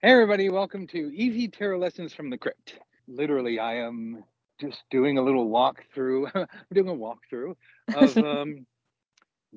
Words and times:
Hey 0.00 0.12
everybody, 0.12 0.48
welcome 0.48 0.86
to 0.86 1.10
Easy 1.12 1.48
Tarot 1.48 1.80
Lessons 1.80 2.14
from 2.14 2.30
the 2.30 2.38
Crypt. 2.38 2.78
Literally, 3.08 3.58
I 3.58 3.78
am 3.78 4.22
just 4.60 4.84
doing 4.92 5.18
a 5.18 5.22
little 5.22 5.50
walkthrough. 5.50 6.30
I'm 6.36 6.46
doing 6.72 6.88
a 6.88 6.92
walkthrough 6.92 7.56
of 7.92 8.16
um, 8.24 8.64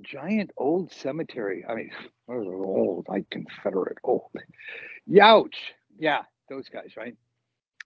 giant 0.01 0.49
old 0.57 0.91
cemetery. 0.91 1.63
I 1.69 1.75
mean, 1.75 1.91
old, 2.27 3.05
like 3.07 3.29
Confederate 3.29 3.99
old. 4.03 4.31
Youch! 5.07 5.53
Yeah, 5.99 6.23
those 6.49 6.67
guys, 6.69 6.93
right? 6.97 7.15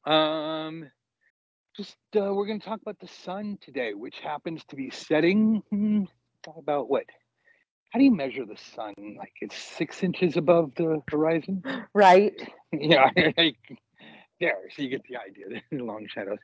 Um, 0.06 0.90
just 1.76 1.98
uh, 2.16 2.34
we're 2.34 2.48
going 2.48 2.62
to 2.62 2.66
talk 2.66 2.82
about 2.82 3.02
the 3.02 3.10
sun 3.26 3.58
today, 3.60 3.94
which 3.96 4.20
happens 4.20 4.64
to 4.70 4.78
be 4.78 4.92
setting 4.92 5.62
hmm, 5.72 6.04
about 6.58 6.90
what 6.90 7.04
how 7.96 8.00
do 8.00 8.04
you 8.04 8.12
measure 8.12 8.44
the 8.44 8.58
sun? 8.76 8.94
Like 9.18 9.32
it's 9.40 9.56
six 9.56 10.04
inches 10.04 10.36
above 10.36 10.74
the 10.76 11.02
horizon? 11.10 11.64
Right. 11.94 12.34
yeah, 12.74 13.10
like, 13.38 13.56
there. 14.42 14.58
So 14.76 14.82
you 14.82 14.90
get 14.90 15.04
the 15.10 15.16
idea. 15.16 15.62
Long 15.72 16.06
shadows. 16.14 16.40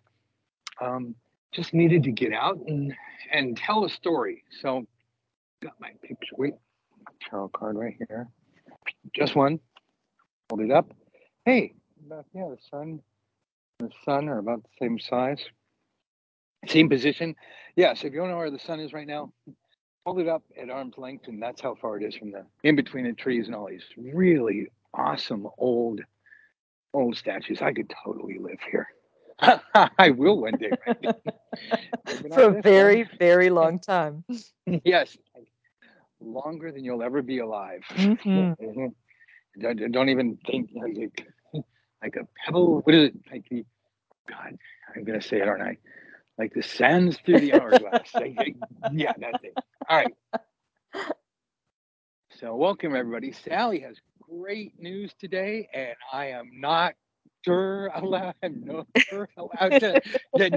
Um, 0.80 1.14
just 1.52 1.73
needed 1.73 2.04
to 2.04 2.12
get 2.12 2.32
out 2.32 2.58
and 2.68 2.94
and 3.34 3.58
tell 3.58 3.84
a 3.84 3.90
story. 3.90 4.45
So 4.62 4.88
got 5.62 5.73
my 5.82 5.90
picture. 6.02 6.36
Wait, 6.38 6.54
tarot 7.30 7.50
card 7.50 7.76
right 7.76 7.98
here. 8.08 8.30
Just 9.14 9.36
one. 9.36 9.59
Hold 10.50 10.62
it 10.62 10.72
up. 10.72 10.94
Hey, 11.44 11.73
about, 12.06 12.28
yeah, 12.34 12.48
the 12.48 12.58
sun, 12.70 13.02
the 13.80 13.90
sun 14.06 14.30
are 14.30 14.38
about 14.38 14.64
the 14.64 14.70
same 14.80 14.98
size, 14.98 15.44
same 16.66 16.88
position. 16.88 17.36
Yeah. 17.76 17.94
So 17.94 18.08
if 18.08 18.14
you 18.14 18.22
don't 18.22 18.30
know 18.30 18.38
where 18.38 18.52
the 18.52 18.58
sun 18.58 18.80
is 18.80 18.94
right 18.94 19.08
now, 19.08 19.34
hold 20.05 20.20
it 20.20 20.28
up 20.28 20.44
at 20.62 20.70
arm's 20.70 20.98
length, 20.98 21.28
and 21.28 21.41
that's 21.41 21.62
how 21.62 21.76
far 21.76 21.98
it 21.98 22.04
is 22.04 22.16
from 22.16 22.32
the 22.32 22.46
in 22.64 22.76
between 22.76 23.05
the 23.05 23.14
trees 23.14 23.48
and 23.48 23.55
all 23.55 23.68
these 23.68 23.84
really 23.98 24.68
awesome 24.94 25.48
old 25.58 26.02
old 26.94 27.16
statues. 27.16 27.62
I 27.62 27.73
could 27.73 27.92
totally 28.04 28.38
live 28.40 28.59
here. 28.70 28.88
I 29.98 30.12
will 30.12 30.42
one 30.42 30.58
day. 30.58 30.72
Right? 30.86 31.16
For 32.34 32.58
a 32.58 32.62
very, 32.62 33.03
very 33.20 33.50
long 33.50 33.80
time. 33.80 34.23
yes, 34.84 35.17
longer 36.20 36.72
than 36.72 36.84
you'll 36.84 37.03
ever 37.03 37.22
be 37.22 37.40
alive. 37.40 37.81
Mhm. 37.92 38.56
Mhm. 38.58 38.94
Don't, 39.59 39.92
don't 39.92 40.09
even 40.09 40.38
think 40.47 40.70
like, 40.73 41.25
like 42.02 42.16
a 42.16 42.28
pebble. 42.45 42.81
What 42.81 42.95
is 42.95 43.09
it? 43.09 43.16
Like 43.31 43.45
the 43.50 43.66
God, 44.30 44.58
I'm 44.95 45.03
gonna 45.03 45.22
say 45.22 45.38
it, 45.42 45.47
aren't 45.47 45.64
I? 45.64 45.78
Like 46.42 46.56
the 46.56 46.64
sands 46.64 47.20
through 47.23 47.39
the 47.39 47.53
hourglass. 47.53 48.09
Like, 48.16 48.56
yeah, 48.92 49.14
that's 49.16 49.44
it. 49.44 49.53
All 49.88 49.97
right. 49.97 50.14
So, 52.39 52.56
welcome 52.56 52.95
everybody. 52.95 53.31
Sally 53.31 53.81
has 53.81 53.97
great 54.20 54.73
news 54.80 55.14
today, 55.19 55.69
and 55.72 55.94
I 56.12 56.30
am 56.30 56.50
not 56.56 56.95
sure 57.45 57.92
allowed. 57.94 58.34
I'm 58.42 58.64
not 58.66 58.88
sure 58.97 59.30
allowed 59.38 59.81
to. 59.81 60.02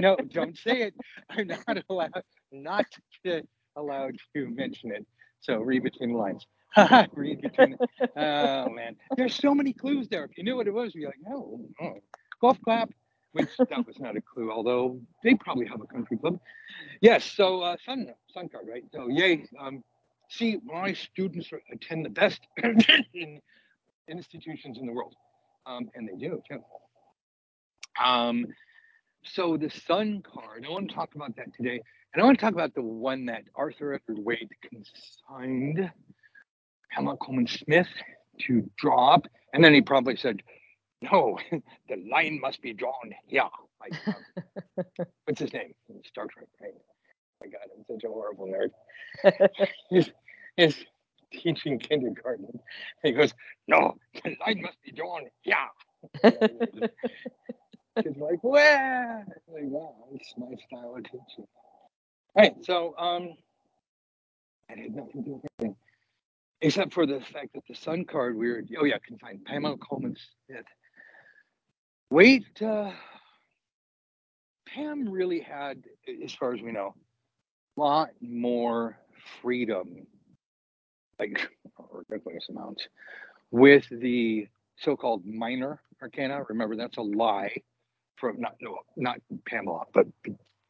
no, 0.01 0.17
don't 0.33 0.57
say 0.57 0.81
it. 0.81 0.95
I'm 1.29 1.45
not 1.45 1.77
allowed. 1.87 2.13
Not 2.51 2.87
to, 3.23 3.43
allowed 3.75 4.15
to 4.35 4.49
mention 4.49 4.91
it. 4.91 5.05
So 5.41 5.59
read 5.59 5.83
between 5.83 6.13
the 6.13 6.17
lines. 6.17 6.47
read 7.13 7.43
between. 7.43 7.77
Oh 8.17 8.69
man, 8.69 8.95
there's 9.17 9.35
so 9.35 9.53
many 9.53 9.71
clues 9.71 10.07
there. 10.09 10.23
If 10.23 10.35
you 10.35 10.43
knew 10.43 10.55
what 10.55 10.65
it 10.65 10.73
was, 10.73 10.95
you'd 10.95 11.01
be 11.01 11.05
like, 11.05 11.21
no, 11.23 11.59
no. 11.79 11.99
golf 12.41 12.57
clap. 12.63 12.89
Which 13.35 13.49
that 13.57 13.85
was 13.85 13.99
not 13.99 14.15
a 14.15 14.21
clue, 14.21 14.49
although 14.49 14.97
they 15.21 15.35
probably 15.35 15.65
have 15.67 15.81
a 15.81 15.87
country 15.87 16.17
club. 16.17 16.39
Yes. 17.01 17.25
So 17.25 17.61
uh, 17.61 17.75
sun 17.85 18.07
sun 18.33 18.47
card, 18.47 18.65
right? 18.69 18.83
So 18.93 19.09
yay. 19.09 19.45
Um, 19.59 19.83
see, 20.29 20.59
my 20.63 20.93
students 20.93 21.51
attend 21.71 22.05
the 22.05 22.09
best 22.09 22.39
in 23.13 23.41
institutions 24.07 24.77
in 24.79 24.85
the 24.85 24.93
world, 24.93 25.15
um, 25.65 25.89
and 25.95 26.07
they 26.07 26.15
do 26.15 26.41
too. 26.49 26.59
Um, 28.01 28.45
so 29.23 29.57
the 29.57 29.69
Sun 29.69 30.21
card, 30.21 30.65
I 30.65 30.71
want 30.71 30.89
to 30.89 30.95
talk 30.95 31.15
about 31.15 31.35
that 31.37 31.53
today, 31.55 31.81
and 32.13 32.21
I 32.21 32.25
want 32.25 32.37
to 32.37 32.45
talk 32.45 32.53
about 32.53 32.75
the 32.75 32.81
one 32.81 33.25
that 33.25 33.43
Arthur 33.55 33.93
Edward 33.93 34.23
Waite 34.23 34.51
consigned 34.61 35.91
Pamela 36.91 37.17
Colman 37.17 37.47
Smith 37.47 37.87
to 38.41 38.69
drop, 38.77 39.27
and 39.53 39.63
then 39.63 39.73
he 39.73 39.81
probably 39.81 40.15
said, 40.15 40.41
"No, 41.11 41.39
the 41.89 41.97
line 42.11 42.39
must 42.41 42.61
be 42.61 42.73
drawn 42.73 43.13
here." 43.27 43.43
Like, 43.79 44.07
um, 44.07 44.85
what's 45.25 45.39
his 45.39 45.53
name? 45.53 45.73
Star 46.03 46.27
Trek, 46.27 46.47
right? 46.61 46.73
my 47.41 47.47
God, 47.47 47.67
I'm 47.75 47.83
such 47.85 48.03
a 48.03 48.07
horrible 48.07 48.47
nerd. 48.47 48.69
he's, 49.89 50.11
he's 50.57 50.75
teaching 51.31 51.79
kindergarten. 51.79 52.59
He 53.03 53.11
goes, 53.11 53.33
No, 53.67 53.95
the 54.23 54.35
line 54.45 54.61
must 54.61 54.81
be 54.83 54.91
drawn 54.91 55.23
here. 55.41 55.55
Kids 58.01 58.17
like, 58.17 58.43
Where? 58.43 59.25
Like, 59.47 59.63
wow, 59.63 59.95
it's 60.13 60.33
my 60.37 60.47
style 60.67 60.95
of 60.97 61.03
teaching. 61.03 61.47
All 62.35 62.43
right, 62.43 62.55
so 62.63 62.95
um, 62.97 63.29
that 64.69 64.77
had 64.77 64.95
nothing 64.95 65.23
to 65.23 65.29
do 65.29 65.33
with 65.35 65.45
anything. 65.59 65.75
Except 66.61 66.93
for 66.93 67.05
the 67.05 67.19
fact 67.19 67.53
that 67.53 67.63
the 67.67 67.75
sun 67.75 68.05
card 68.05 68.35
we 68.35 68.47
were, 68.49 68.63
oh 68.79 68.85
yeah, 68.85 68.97
confined. 69.05 69.45
Pamela 69.45 69.77
Colman 69.77 70.15
Smith. 70.47 70.65
Wait, 72.09 72.61
uh, 72.61 72.91
Pam 74.67 75.09
really 75.09 75.39
had, 75.39 75.83
as 76.23 76.33
far 76.33 76.53
as 76.53 76.61
we 76.61 76.71
know, 76.71 76.93
a 77.77 77.81
lot 77.81 78.09
more 78.21 78.97
freedom, 79.41 80.05
like 81.19 81.49
ridiculous 81.91 82.47
amounts, 82.49 82.87
with 83.51 83.87
the 83.89 84.47
so-called 84.77 85.25
minor 85.25 85.81
arcana. 86.01 86.43
Remember, 86.49 86.75
that's 86.75 86.97
a 86.97 87.01
lie 87.01 87.51
from 88.17 88.39
not 88.39 88.55
no 88.61 88.77
not 88.95 89.19
Pamela, 89.45 89.85
but 89.93 90.05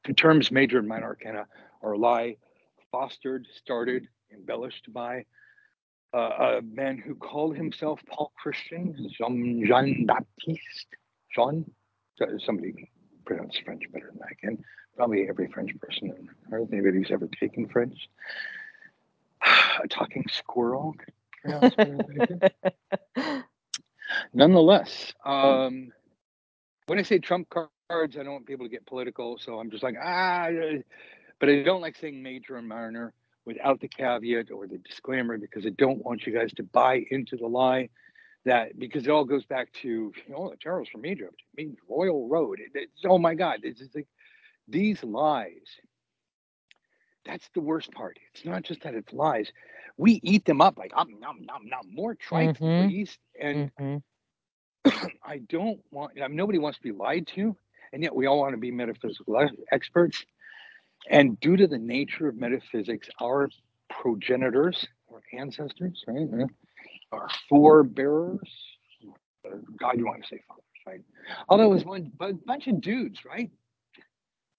the 0.05 0.13
terms 0.13 0.51
major 0.51 0.79
and 0.79 0.87
minor 0.87 1.07
arcana 1.07 1.45
are 1.81 1.93
a 1.93 1.97
lie, 1.97 2.37
fostered, 2.91 3.47
started, 3.55 4.07
embellished 4.33 4.91
by 4.93 5.25
uh, 6.13 6.57
a 6.57 6.61
man 6.61 6.97
who 6.97 7.15
called 7.15 7.55
himself 7.55 7.99
Paul 8.07 8.31
Christian, 8.37 8.95
Jean, 9.11 9.65
Jean 9.65 10.05
Baptiste, 10.05 10.95
Jean. 11.35 11.69
So 12.17 12.25
Somebody 12.39 12.89
pronounce 13.25 13.57
French 13.57 13.83
better 13.91 14.11
than 14.11 14.21
I 14.23 14.33
can. 14.39 14.63
Probably 14.95 15.27
every 15.27 15.47
French 15.47 15.71
person 15.79 16.11
on 16.11 16.29
earth, 16.51 16.69
anybody 16.71 16.99
who's 16.99 17.11
ever 17.11 17.27
taken 17.39 17.67
French. 17.67 18.07
A 19.83 19.87
talking 19.87 20.25
squirrel. 20.29 20.95
could 20.97 21.13
pronounce 21.43 21.75
better 21.75 21.97
than 21.97 22.41
I 23.15 23.19
can. 23.19 23.43
Nonetheless, 24.33 25.13
um, 25.25 25.91
when 26.85 26.99
I 26.99 27.01
say 27.01 27.19
Trump 27.19 27.49
cards, 27.49 28.17
I 28.17 28.23
don't 28.23 28.33
want 28.33 28.45
people 28.45 28.65
to 28.65 28.69
get 28.69 28.85
political, 28.85 29.37
so 29.37 29.59
I'm 29.59 29.69
just 29.71 29.83
like 29.83 29.95
ah. 30.01 30.45
uh, 30.45 30.79
But 31.39 31.49
I 31.49 31.63
don't 31.63 31.81
like 31.81 31.97
saying 31.97 32.21
major 32.21 32.55
and 32.55 32.67
minor 32.67 33.13
without 33.45 33.79
the 33.81 33.87
caveat 33.87 34.51
or 34.51 34.67
the 34.67 34.77
disclaimer 34.77 35.37
because 35.37 35.65
I 35.65 35.69
don't 35.69 36.03
want 36.03 36.25
you 36.25 36.33
guys 36.33 36.51
to 36.53 36.63
buy 36.63 37.05
into 37.11 37.35
the 37.35 37.47
lie 37.47 37.89
that 38.45 38.79
because 38.79 39.05
it 39.07 39.11
all 39.11 39.25
goes 39.25 39.45
back 39.45 39.71
to 39.83 39.89
you 39.89 40.13
know 40.29 40.51
the 40.51 40.85
from 40.91 41.05
Egypt, 41.05 41.35
it 41.57 41.63
means 41.63 41.77
Royal 41.89 42.27
Road. 42.29 42.59
It- 42.61 42.71
it's 42.75 43.05
oh 43.05 43.19
my 43.19 43.35
God, 43.35 43.61
it's 43.63 43.79
just 43.79 43.95
like 43.95 44.07
these 44.67 45.03
lies. 45.03 45.79
That's 47.25 47.49
the 47.55 47.61
worst 47.61 47.91
part. 47.93 48.19
It's 48.33 48.45
not 48.45 48.63
just 48.63 48.83
that 48.83 48.95
it's 48.95 49.13
lies. 49.13 49.51
We 49.97 50.19
eat 50.23 50.45
them 50.45 50.61
up 50.61 50.77
like 50.77 50.93
um 50.95 51.19
nom 51.19 51.45
nom 51.45 51.67
nom 51.67 51.93
more 51.93 52.15
tripe, 52.15 52.55
Mhm. 52.59 52.61
please. 52.75 53.17
And 53.39 53.69
Mhm. 53.79 54.03
I 55.25 55.39
don't 55.49 55.81
want, 55.91 56.13
I 56.23 56.27
mean, 56.27 56.37
nobody 56.37 56.59
wants 56.59 56.79
to 56.79 56.83
be 56.83 56.91
lied 56.91 57.27
to, 57.35 57.55
and 57.93 58.03
yet 58.03 58.15
we 58.15 58.27
all 58.27 58.39
want 58.39 58.53
to 58.53 58.59
be 58.59 58.71
metaphysical 58.71 59.49
experts. 59.71 60.25
And 61.09 61.39
due 61.39 61.57
to 61.57 61.67
the 61.67 61.77
nature 61.79 62.29
of 62.29 62.37
metaphysics, 62.37 63.09
our 63.21 63.49
progenitors 63.89 64.87
or 65.07 65.21
ancestors, 65.37 66.03
right, 66.07 66.29
our 67.15 67.29
forebearers, 67.49 68.49
God, 69.79 69.97
you 69.97 70.05
want 70.07 70.23
to 70.23 70.29
say 70.29 70.41
fathers, 70.47 70.63
right? 70.87 71.01
Although 71.49 71.65
it 71.65 71.75
was 71.75 71.85
one 71.85 72.11
bu- 72.17 72.39
bunch 72.47 72.67
of 72.67 72.81
dudes, 72.81 73.25
right? 73.25 73.51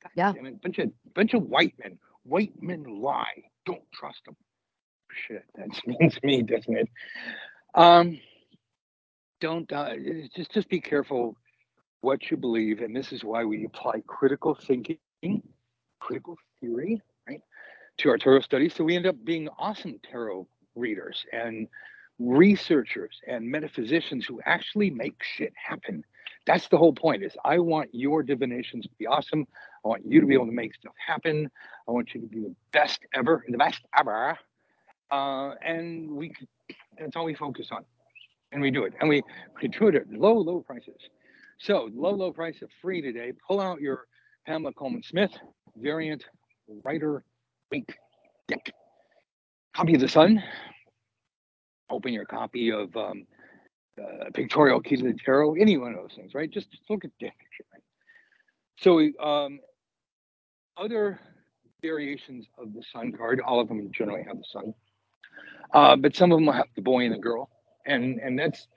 God 0.03 0.12
Yeah. 0.17 0.35
damn 0.35 0.47
it, 0.47 0.62
bunch 0.62 0.79
of 0.79 0.93
bunch 1.14 1.35
of 1.35 1.44
white 1.44 1.75
men. 1.82 1.99
White 2.25 2.55
men 2.62 2.85
lie. 2.85 3.44
Don't 3.67 3.82
trust 3.93 4.25
them. 4.26 4.37
Shit, 5.12 5.44
that 5.56 5.69
means 5.87 6.19
me, 6.23 6.43
doesn't 6.43 6.76
it? 6.76 6.88
Um, 7.75 8.20
don't 9.41 9.73
uh, 9.73 9.94
just 10.37 10.53
just 10.53 10.69
be 10.70 10.81
careful 10.81 11.37
what 12.03 12.31
you 12.31 12.38
believe, 12.38 12.81
and 12.82 12.97
this 12.97 13.12
is 13.12 13.25
why 13.25 13.44
we 13.44 13.67
apply 13.67 14.03
critical 14.06 14.55
thinking, 14.55 14.99
critical 16.00 16.37
theory, 16.61 17.03
right, 17.29 17.43
to 17.99 18.11
our 18.11 18.19
tarot 18.19 18.41
studies. 18.43 18.75
So 18.75 18.85
we 18.85 18.97
end 18.97 19.06
up 19.06 19.17
being 19.25 19.49
awesome 19.58 20.00
tarot 20.11 20.49
readers 20.76 21.25
and 21.32 21.69
researchers 22.19 23.21
and 23.29 23.51
metaphysicians 23.51 24.27
who 24.27 24.41
actually 24.47 24.91
make 24.91 25.17
shit 25.37 25.53
happen. 25.57 26.05
That's 26.47 26.69
the 26.69 26.79
whole 26.79 26.93
point. 26.95 27.25
Is 27.25 27.37
I 27.45 27.59
want 27.59 27.91
your 27.93 28.23
divinations 28.23 28.85
to 28.87 28.91
be 28.99 29.07
awesome. 29.07 29.47
I 29.85 29.89
want 29.89 30.05
you 30.07 30.21
to 30.21 30.27
be 30.27 30.35
able 30.35 30.47
to 30.47 30.53
make 30.53 30.75
stuff 30.75 30.95
happen. 31.07 31.51
I 31.89 31.93
want 31.93 32.15
you 32.15 32.21
to 32.23 32.27
be 32.29 32.41
the 32.41 32.55
best 32.73 33.01
ever, 33.15 33.45
the 33.49 33.59
best 33.59 33.81
ever. 33.99 34.39
Uh, 35.11 35.53
and 35.65 36.11
we, 36.11 36.33
that's 36.99 37.17
all 37.17 37.25
we 37.25 37.35
focus 37.35 37.69
on. 37.73 37.85
and 38.53 38.63
we 38.63 38.71
do 38.71 38.85
it, 38.85 38.95
and 39.01 39.09
we 39.09 39.23
we 39.63 39.69
do 39.69 39.89
it 39.89 39.95
at 39.95 40.11
low 40.11 40.35
low 40.39 40.61
prices. 40.61 40.97
So 41.59 41.91
low 41.95 42.13
low 42.13 42.33
price 42.33 42.63
of 42.63 42.71
free 42.83 43.01
today. 43.03 43.33
Pull 43.47 43.61
out 43.61 43.81
your 43.81 44.07
Pamela 44.47 44.73
Colman 44.73 45.03
Smith 45.03 45.33
variant 45.77 46.25
Rider 46.85 47.25
Waite 47.73 47.91
deck. 48.49 48.73
Copy 49.77 49.95
of 49.95 50.01
the 50.01 50.09
Sun. 50.09 50.43
Open 51.96 52.12
your 52.12 52.26
copy 52.26 52.70
of 52.70 52.94
um, 52.94 53.26
uh, 53.98 54.26
Pictorial 54.34 54.82
Key 54.82 54.98
to 54.98 55.04
the 55.04 55.14
Tarot. 55.14 55.54
Any 55.54 55.78
one 55.78 55.94
of 55.94 55.96
those 55.96 56.14
things, 56.14 56.34
right? 56.34 56.50
Just, 56.50 56.70
just 56.70 56.82
look 56.90 57.06
at 57.06 57.10
the 57.19 57.26
picture. 57.26 57.64
Right? 57.72 57.82
So 58.82 59.26
um, 59.26 59.60
other 60.76 61.19
variations 61.81 62.44
of 62.58 62.75
the 62.75 62.82
Sun 62.93 63.12
card. 63.12 63.40
All 63.40 63.60
of 63.60 63.69
them 63.69 63.90
generally 63.93 64.25
have 64.25 64.37
the 64.37 64.44
Sun, 64.52 64.75
uh, 65.72 65.96
but 65.96 66.14
some 66.14 66.32
of 66.32 66.38
them 66.38 66.48
have 66.48 66.66
the 66.75 66.82
boy 66.82 67.06
and 67.06 67.14
the 67.14 67.19
girl, 67.19 67.48
and 67.87 68.20
and 68.20 68.38
that's 68.38 68.69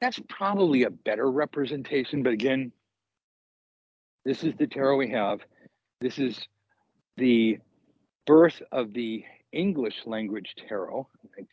that's 0.00 0.18
probably 0.30 0.84
a 0.84 0.90
better 0.90 1.30
representation. 1.30 2.22
But 2.22 2.32
again, 2.32 2.72
this 4.24 4.44
is 4.44 4.54
the 4.58 4.66
tarot 4.66 4.96
we 4.96 5.10
have. 5.10 5.40
This 6.00 6.18
is 6.18 6.40
the 7.18 7.58
birth 8.26 8.62
of 8.72 8.94
the 8.94 9.24
English 9.52 10.02
language 10.06 10.54
tarot. 10.68 11.06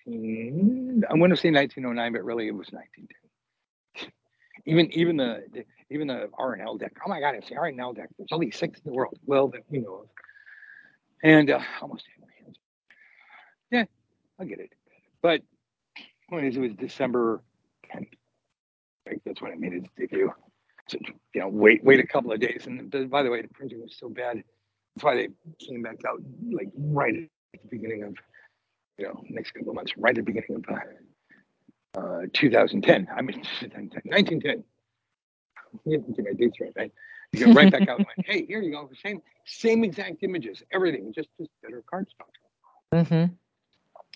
19, 0.05 1.03
I'm 1.09 1.19
going 1.19 1.31
to 1.31 1.37
say 1.37 1.51
1909, 1.51 2.13
but 2.13 2.23
really 2.23 2.47
it 2.47 2.51
was 2.51 2.67
1910. 2.71 4.11
Even 4.65 4.91
even 4.91 5.17
the, 5.17 5.43
even 5.89 6.07
the 6.07 6.29
R 6.37 6.53
and 6.53 6.61
L 6.61 6.77
deck. 6.77 6.93
Oh 7.05 7.09
my 7.09 7.19
God, 7.19 7.35
it's 7.35 7.49
the 7.49 7.55
R 7.55 7.67
and 7.67 7.79
L 7.79 7.93
deck. 7.93 8.09
There's 8.17 8.31
only 8.31 8.51
six 8.51 8.79
in 8.79 8.91
the 8.91 8.95
world. 8.95 9.17
Well, 9.25 9.47
that 9.49 9.63
we 9.69 9.79
know. 9.79 10.05
And 11.23 11.49
uh, 11.49 11.59
almost. 11.81 12.05
Yeah, 13.71 13.85
I 14.39 14.45
get 14.45 14.59
it. 14.59 14.73
But 15.21 15.41
point 16.29 16.45
is, 16.45 16.55
it 16.55 16.59
was 16.59 16.71
December 16.73 17.41
10th. 17.93 18.09
Right? 19.05 19.21
That's 19.25 19.41
when 19.41 19.51
I 19.51 19.55
made 19.55 19.73
its 19.73 19.89
debut. 19.97 20.31
So, 20.87 20.97
you 21.33 21.41
know, 21.41 21.49
wait, 21.49 21.83
wait 21.83 21.99
a 21.99 22.07
couple 22.07 22.31
of 22.31 22.39
days. 22.39 22.63
And 22.65 22.89
by 23.09 23.23
the 23.23 23.29
way, 23.29 23.41
the 23.41 23.47
printing 23.47 23.81
was 23.81 23.95
so 23.97 24.09
bad. 24.09 24.43
That's 24.95 25.03
why 25.03 25.15
they 25.15 25.27
came 25.59 25.81
back 25.83 25.97
out 26.07 26.21
like 26.51 26.69
right 26.75 27.29
at 27.53 27.61
the 27.61 27.67
beginning 27.67 28.03
of, 28.03 28.15
you 28.97 29.05
know, 29.05 29.23
next 29.29 29.51
couple 29.51 29.69
of 29.69 29.75
months, 29.75 29.93
right 29.97 30.17
at 30.17 30.25
the 30.25 30.31
beginning 30.31 30.63
of 30.67 30.75
uh, 30.75 31.99
uh, 31.99 32.21
2010. 32.33 33.07
I 33.15 33.21
mean, 33.21 33.37
1910. 33.61 34.63
You 35.85 35.99
get 35.99 36.25
my 36.25 36.33
dates 36.33 36.59
right, 36.59 36.71
right? 36.75 36.91
You 37.31 37.45
go 37.45 37.53
right 37.53 37.71
back 37.71 37.87
out 37.87 37.99
and 37.99 38.07
went, 38.17 38.27
hey, 38.27 38.45
here 38.45 38.61
you 38.61 38.71
go. 38.71 38.89
Same, 39.03 39.21
same 39.45 39.83
exact 39.83 40.23
images, 40.23 40.63
everything, 40.71 41.13
just 41.13 41.29
just 41.37 41.51
better 41.61 41.83
cardstock. 41.91 42.31
Mm-hmm. 42.91 43.33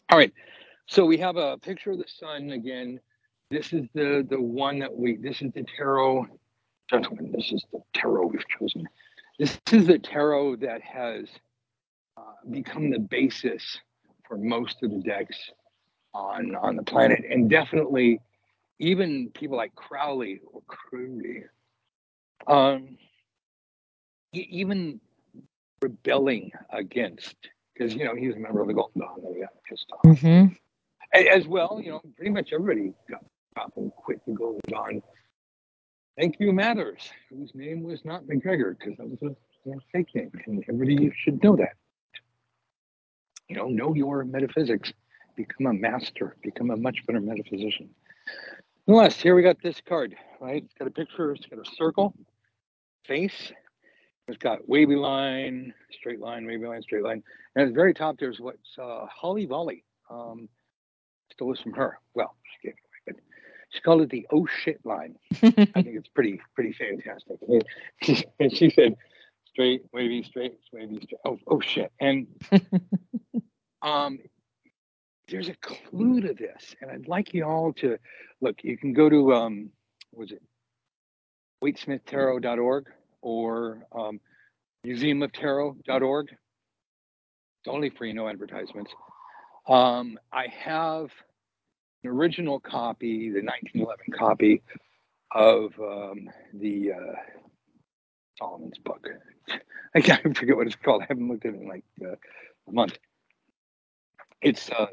All 0.10 0.18
right. 0.18 0.34
So 0.88 1.06
we 1.06 1.18
have 1.20 1.38
a 1.38 1.58
picture 1.58 1.92
of 1.92 2.00
the 2.00 2.08
sun 2.08 2.52
again. 2.52 3.00
This 3.52 3.72
is 3.72 3.88
the 3.94 4.26
the 4.28 4.42
one 4.42 4.80
that 4.80 4.96
we. 4.96 5.16
This 5.16 5.42
is 5.42 5.52
the 5.54 5.64
tarot, 5.78 6.26
gentlemen. 6.90 7.32
This 7.32 7.52
is 7.52 7.64
the 7.72 7.82
tarot 7.94 8.28
we've 8.28 8.48
chosen. 8.60 8.88
This 9.38 9.60
is 9.72 9.88
the 9.88 10.00
tarot 10.00 10.58
that 10.58 10.82
has 10.82 11.28
uh, 12.18 12.22
become 12.50 12.90
the 12.90 13.00
basis 13.00 13.80
for 14.28 14.38
most 14.38 14.84
of 14.84 14.92
the 14.92 15.00
decks 15.00 15.38
on 16.14 16.56
on 16.56 16.76
the 16.76 16.84
planet, 16.84 17.24
and 17.30 17.50
definitely 17.50 18.20
even 18.80 19.30
people 19.34 19.58
like 19.58 19.74
Crowley 19.76 20.42
or 20.52 20.62
Crowley 20.68 21.44
um, 22.48 22.98
even 24.34 25.00
rebelling 25.82 26.52
against, 26.70 27.36
because 27.74 27.94
you 27.94 28.06
know 28.06 28.16
he 28.16 28.28
was 28.28 28.36
a 28.36 28.40
member 28.40 28.62
of 28.62 28.68
the 28.68 28.74
Golden 28.74 29.02
Dawn, 29.02 29.20
and 29.26 29.36
he 29.36 29.42
got 29.42 29.54
pissed 29.68 29.88
off. 29.92 30.02
Mm-hmm. 30.06 30.54
As 31.14 31.48
well, 31.48 31.80
you 31.84 31.92
know, 31.92 32.02
pretty 32.16 32.32
much 32.32 32.50
everybody 32.54 32.94
got 33.10 33.24
up 33.58 33.74
and 33.78 33.92
quit 33.96 34.20
the 34.26 34.34
Golden 34.34 34.62
Dawn. 34.68 35.02
Thank 36.18 36.40
you, 36.40 36.52
Mathers, 36.52 37.10
whose 37.30 37.52
name 37.56 37.84
was 37.84 38.04
not 38.06 38.28
MacGregor, 38.28 38.78
because 38.80 38.98
that 38.98 39.08
was 39.10 39.20
a, 39.22 39.72
a 39.72 39.76
fake 39.92 40.14
name, 40.16 40.32
and 40.46 40.64
everybody 40.68 41.12
should 41.16 41.44
know 41.44 41.56
that. 41.56 41.74
You 43.50 43.58
know, 43.58 43.68
know 43.68 43.94
your 43.94 44.24
metaphysics, 44.24 44.94
become 45.36 45.68
a 45.68 45.74
master, 45.74 46.36
become 46.42 46.72
a 46.72 46.78
much 46.78 47.06
better 47.06 47.20
metaphysician. 47.20 47.90
Nonetheless, 48.88 49.22
here 49.22 49.36
we 49.36 49.44
got 49.44 49.58
this 49.62 49.82
card, 49.88 50.16
right? 50.40 50.64
It's 50.64 50.74
got 50.74 50.88
a 50.88 50.92
picture, 50.92 51.32
it's 51.32 51.46
got 51.46 51.60
a 51.60 51.76
circle, 51.76 52.14
face. 53.06 53.52
It's 54.28 54.38
got 54.38 54.68
wavy 54.70 54.96
line, 54.96 55.74
straight 55.92 56.20
line, 56.20 56.46
wavy 56.46 56.66
line, 56.66 56.82
straight 56.82 57.04
line. 57.04 57.24
And 57.56 57.64
at 57.64 57.68
the 57.70 57.76
very 57.76 57.94
top, 57.94 58.18
there's 58.20 58.40
what's 58.40 58.78
uh, 58.82 59.06
Holly 59.08 59.46
Volley. 59.46 59.84
Um, 60.10 60.48
stole 61.32 61.52
this 61.52 61.62
from 61.62 61.74
her. 61.74 62.00
Well, 62.14 62.36
she 62.44 62.68
gave 62.68 62.76
it 62.76 63.12
away, 63.12 63.18
but 63.18 63.24
she 63.70 63.82
called 63.82 64.02
it 64.02 64.10
the 64.10 64.26
oh 64.32 64.48
shit 64.64 64.80
line. 64.86 65.16
I 65.34 65.50
think 65.82 65.98
it's 65.98 66.08
pretty, 66.08 66.40
pretty 66.56 66.74
fantastic. 66.74 67.38
And 68.40 68.54
she 68.54 68.70
said, 68.70 68.96
straight, 69.54 69.84
wavy, 69.94 70.24
straight, 70.24 70.58
wavy, 70.72 71.00
straight. 71.04 71.20
Oh, 71.26 71.40
oh 71.48 71.62
shit. 71.62 71.92
And 72.00 72.28
um, 73.82 74.20
there's 75.28 75.48
a 75.48 75.56
clue 75.56 76.22
to 76.22 76.34
this, 76.34 76.76
and 76.82 76.92
I'd 76.92 77.08
like 77.08 77.34
you 77.34 77.46
all 77.46 77.74
to 77.74 77.98
look. 78.42 78.64
You 78.64 78.78
can 78.78 78.94
go 78.94 79.10
to 79.10 79.34
um, 79.34 79.70
was 80.12 80.32
it 80.32 80.42
waitesmithtarot.org 81.64 82.88
or 83.22 83.86
um, 83.96 84.20
museumoftarot.org. 84.86 86.30
It's 86.30 87.68
only 87.68 87.90
free, 87.90 88.12
no 88.12 88.28
advertisements. 88.28 88.92
Um, 89.68 90.20
I 90.34 90.48
have 90.48 91.10
an 92.04 92.10
original 92.10 92.60
copy, 92.60 93.30
the 93.30 93.42
1911 93.42 94.06
copy 94.18 94.62
of 95.32 95.72
um, 95.80 96.30
the 96.54 96.92
uh, 96.92 97.43
Solomon's 98.38 98.78
book. 98.78 99.08
I 99.96 100.02
can't 100.02 100.38
forget 100.38 100.56
what 100.56 100.68
it's 100.68 100.76
called. 100.76 101.04
I 101.04 101.06
haven't 101.10 101.28
looked 101.28 101.46
at 101.46 101.54
it 101.54 101.62
in 101.62 101.68
like 101.68 101.84
uh, 102.04 102.16
a 102.68 102.72
month. 102.72 102.98
It's 104.42 104.70
uh, 104.70 104.88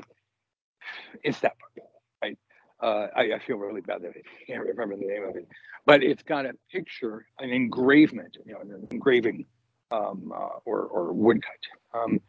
it's 1.22 1.40
that 1.40 1.56
book, 1.58 1.84
right? 2.22 2.38
Uh, 2.80 3.08
I, 3.16 3.34
I, 3.34 3.38
feel 3.46 3.56
really 3.56 3.80
bad 3.82 4.02
that 4.02 4.10
I 4.10 4.22
can't 4.46 4.64
remember 4.64 4.96
the 4.96 5.06
name 5.06 5.24
of 5.28 5.36
it, 5.36 5.46
but 5.84 6.02
it's 6.02 6.22
got 6.22 6.46
a 6.46 6.52
picture, 6.72 7.26
an 7.38 7.50
engravement, 7.50 8.38
you 8.46 8.54
know, 8.54 8.60
an 8.60 8.86
engraving 8.90 9.44
um, 9.90 10.32
uh, 10.34 10.60
or, 10.64 10.82
or 10.82 11.12
woodcut. 11.12 11.50
Um, 11.92 12.20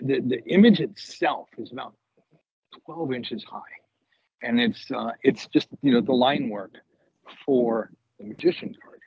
the, 0.00 0.20
the 0.20 0.42
image 0.46 0.80
itself 0.80 1.48
is 1.58 1.72
about 1.72 1.94
12 2.86 3.12
inches 3.12 3.44
high, 3.44 3.60
and 4.42 4.60
it's 4.60 4.90
uh, 4.90 5.12
it's 5.22 5.46
just 5.48 5.68
you 5.82 5.92
know 5.92 6.00
the 6.00 6.12
line 6.12 6.48
work 6.48 6.74
for 7.44 7.90
the 8.24 8.28
magician 8.30 8.74
card. 8.82 9.00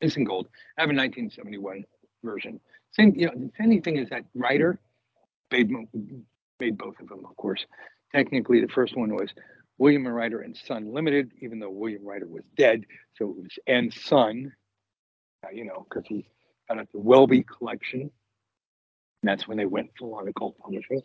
It's 0.00 0.16
in 0.16 0.24
gold. 0.24 0.48
I 0.78 0.82
have 0.82 0.90
a 0.90 0.94
1971 0.94 1.84
version. 2.22 2.60
Same, 2.92 3.14
you 3.16 3.26
know, 3.26 3.32
the 3.34 3.50
funny 3.58 3.80
thing 3.80 3.96
is 3.96 4.08
that 4.10 4.24
Rider 4.34 4.78
made 5.50 5.70
made 6.60 6.78
both 6.78 6.98
of 7.00 7.08
them, 7.08 7.24
of 7.28 7.36
course. 7.36 7.64
Technically, 8.14 8.60
the 8.60 8.68
first 8.68 8.96
one 8.96 9.14
was 9.14 9.30
William 9.78 10.06
and 10.06 10.14
Rider 10.14 10.40
and 10.40 10.56
Son 10.56 10.92
Limited, 10.92 11.32
even 11.40 11.58
though 11.58 11.70
William 11.70 12.06
Rider 12.06 12.26
was 12.26 12.44
dead. 12.56 12.84
So 13.16 13.30
it 13.30 13.36
was 13.36 13.58
and 13.66 13.92
Son, 13.92 14.52
uh, 15.44 15.50
you 15.52 15.64
know, 15.64 15.86
because 15.88 16.06
he 16.06 16.28
got 16.68 16.78
at 16.78 16.90
the 16.92 17.00
Welby 17.00 17.42
collection. 17.42 18.02
And 18.02 19.30
that's 19.30 19.48
when 19.48 19.56
they 19.56 19.66
went 19.66 19.90
full 19.98 20.14
on 20.14 20.28
occult 20.28 20.58
publishing. 20.58 21.02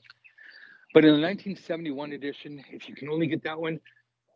But 0.94 1.06
in 1.06 1.12
the 1.12 1.22
1971 1.22 2.14
edition, 2.14 2.64
if 2.72 2.90
you 2.90 2.96
can 2.96 3.10
only 3.10 3.28
get 3.28 3.44
that 3.44 3.60
one, 3.60 3.80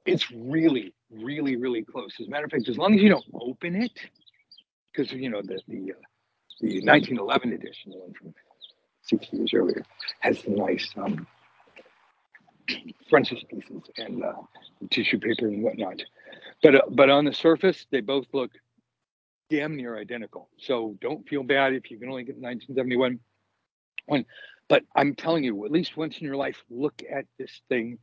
it's 0.06 0.32
really, 0.32 0.94
really, 1.12 1.56
really 1.56 1.84
close. 1.84 2.16
As 2.20 2.28
a 2.28 2.30
matter 2.30 2.46
of 2.46 2.52
fact, 2.52 2.68
as 2.68 2.78
long 2.78 2.94
as 2.96 3.02
you 3.02 3.10
don't 3.10 3.26
open 3.34 3.76
it, 3.76 3.92
because 4.92 5.12
you 5.12 5.30
know 5.30 5.42
the 5.42 5.60
the, 5.68 5.94
uh, 5.94 6.02
the 6.62 6.82
1911 6.86 7.54
edition, 7.54 7.92
the 7.92 7.98
one 8.00 8.14
from 8.14 8.34
six 9.02 9.28
years 9.32 9.52
earlier, 9.54 9.84
has 10.20 10.42
the 10.44 10.52
nice 10.52 10.90
um, 10.98 11.28
frontispieces 13.12 13.84
and 13.98 14.24
uh, 14.24 14.34
tissue 14.90 15.20
paper 15.20 15.48
and 15.48 15.64
whatnot. 15.64 16.02
But 16.62 16.76
uh, 16.76 16.82
but 16.92 17.10
on 17.10 17.26
the 17.26 17.34
surface, 17.34 17.86
they 17.92 18.02
both 18.02 18.26
look 18.34 18.52
damn 19.50 19.76
near 19.76 19.98
identical. 19.98 20.50
So 20.58 20.98
don't 21.02 21.28
feel 21.28 21.44
bad 21.44 21.74
if 21.74 21.92
you 21.92 22.00
can 22.00 22.10
only 22.10 22.24
get 22.24 22.36
1971 22.36 23.20
one. 24.06 24.26
But 24.70 24.84
I'm 24.96 25.14
telling 25.16 25.44
you, 25.44 25.66
at 25.66 25.72
least 25.72 25.98
once 25.98 26.18
in 26.18 26.26
your 26.26 26.36
life, 26.36 26.58
look 26.70 27.04
at 27.10 27.26
this 27.38 27.62
thing 27.70 28.00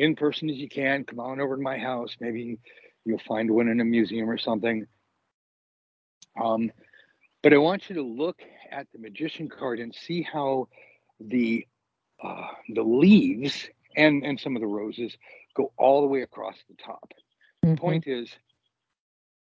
in 0.00 0.16
person 0.16 0.48
as 0.48 0.56
you 0.56 0.68
can. 0.68 1.04
Come 1.04 1.20
on 1.20 1.40
over 1.40 1.56
to 1.56 1.62
my 1.62 1.76
house. 1.78 2.16
Maybe 2.20 2.58
you'll 3.04 3.20
find 3.28 3.50
one 3.50 3.68
in 3.68 3.80
a 3.80 3.84
museum 3.84 4.28
or 4.28 4.38
something. 4.38 4.86
Um, 6.40 6.72
but 7.42 7.52
I 7.52 7.58
want 7.58 7.88
you 7.88 7.96
to 7.96 8.02
look 8.02 8.40
at 8.70 8.86
the 8.92 8.98
magician 8.98 9.48
card 9.48 9.78
and 9.78 9.94
see 9.94 10.22
how 10.22 10.68
the 11.20 11.66
uh, 12.22 12.48
the 12.70 12.82
leaves 12.82 13.68
and 13.94 14.24
and 14.24 14.40
some 14.40 14.56
of 14.56 14.62
the 14.62 14.68
roses 14.68 15.14
go 15.54 15.72
all 15.76 16.00
the 16.00 16.06
way 16.06 16.22
across 16.22 16.56
the 16.68 16.76
top. 16.82 17.12
Mm-hmm. 17.62 17.74
The 17.74 17.80
point 17.80 18.06
is, 18.06 18.30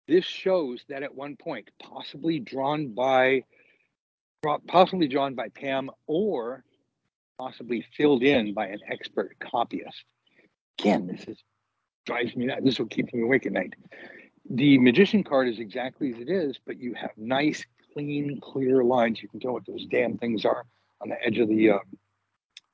this 0.06 0.24
shows 0.24 0.84
that 0.88 1.02
at 1.02 1.14
one 1.14 1.36
point, 1.36 1.70
possibly 1.82 2.38
drawn 2.38 2.94
by 2.94 3.42
possibly 4.68 5.08
drawn 5.08 5.34
by 5.34 5.48
Pam 5.48 5.90
or 6.06 6.62
possibly 7.36 7.84
filled 7.96 8.22
in 8.22 8.54
by 8.54 8.68
an 8.68 8.78
expert 8.88 9.36
copyist. 9.40 10.04
Again, 10.78 11.06
this 11.06 11.24
is 11.26 11.42
drives 12.04 12.36
me 12.36 12.46
nuts. 12.46 12.62
This 12.64 12.74
is 12.74 12.80
what 12.80 12.90
keeps 12.90 13.12
me 13.12 13.22
awake 13.22 13.46
at 13.46 13.52
night. 13.52 13.74
The 14.48 14.78
magician 14.78 15.24
card 15.24 15.48
is 15.48 15.58
exactly 15.58 16.12
as 16.14 16.20
it 16.20 16.30
is, 16.30 16.58
but 16.64 16.78
you 16.78 16.94
have 16.94 17.10
nice, 17.16 17.64
clean, 17.92 18.40
clear 18.40 18.84
lines. 18.84 19.20
You 19.20 19.28
can 19.28 19.40
tell 19.40 19.52
what 19.52 19.66
those 19.66 19.86
damn 19.86 20.16
things 20.18 20.44
are 20.44 20.64
on 21.00 21.08
the 21.08 21.16
edge 21.24 21.38
of 21.38 21.48
the 21.48 21.70
uh, 21.70 21.78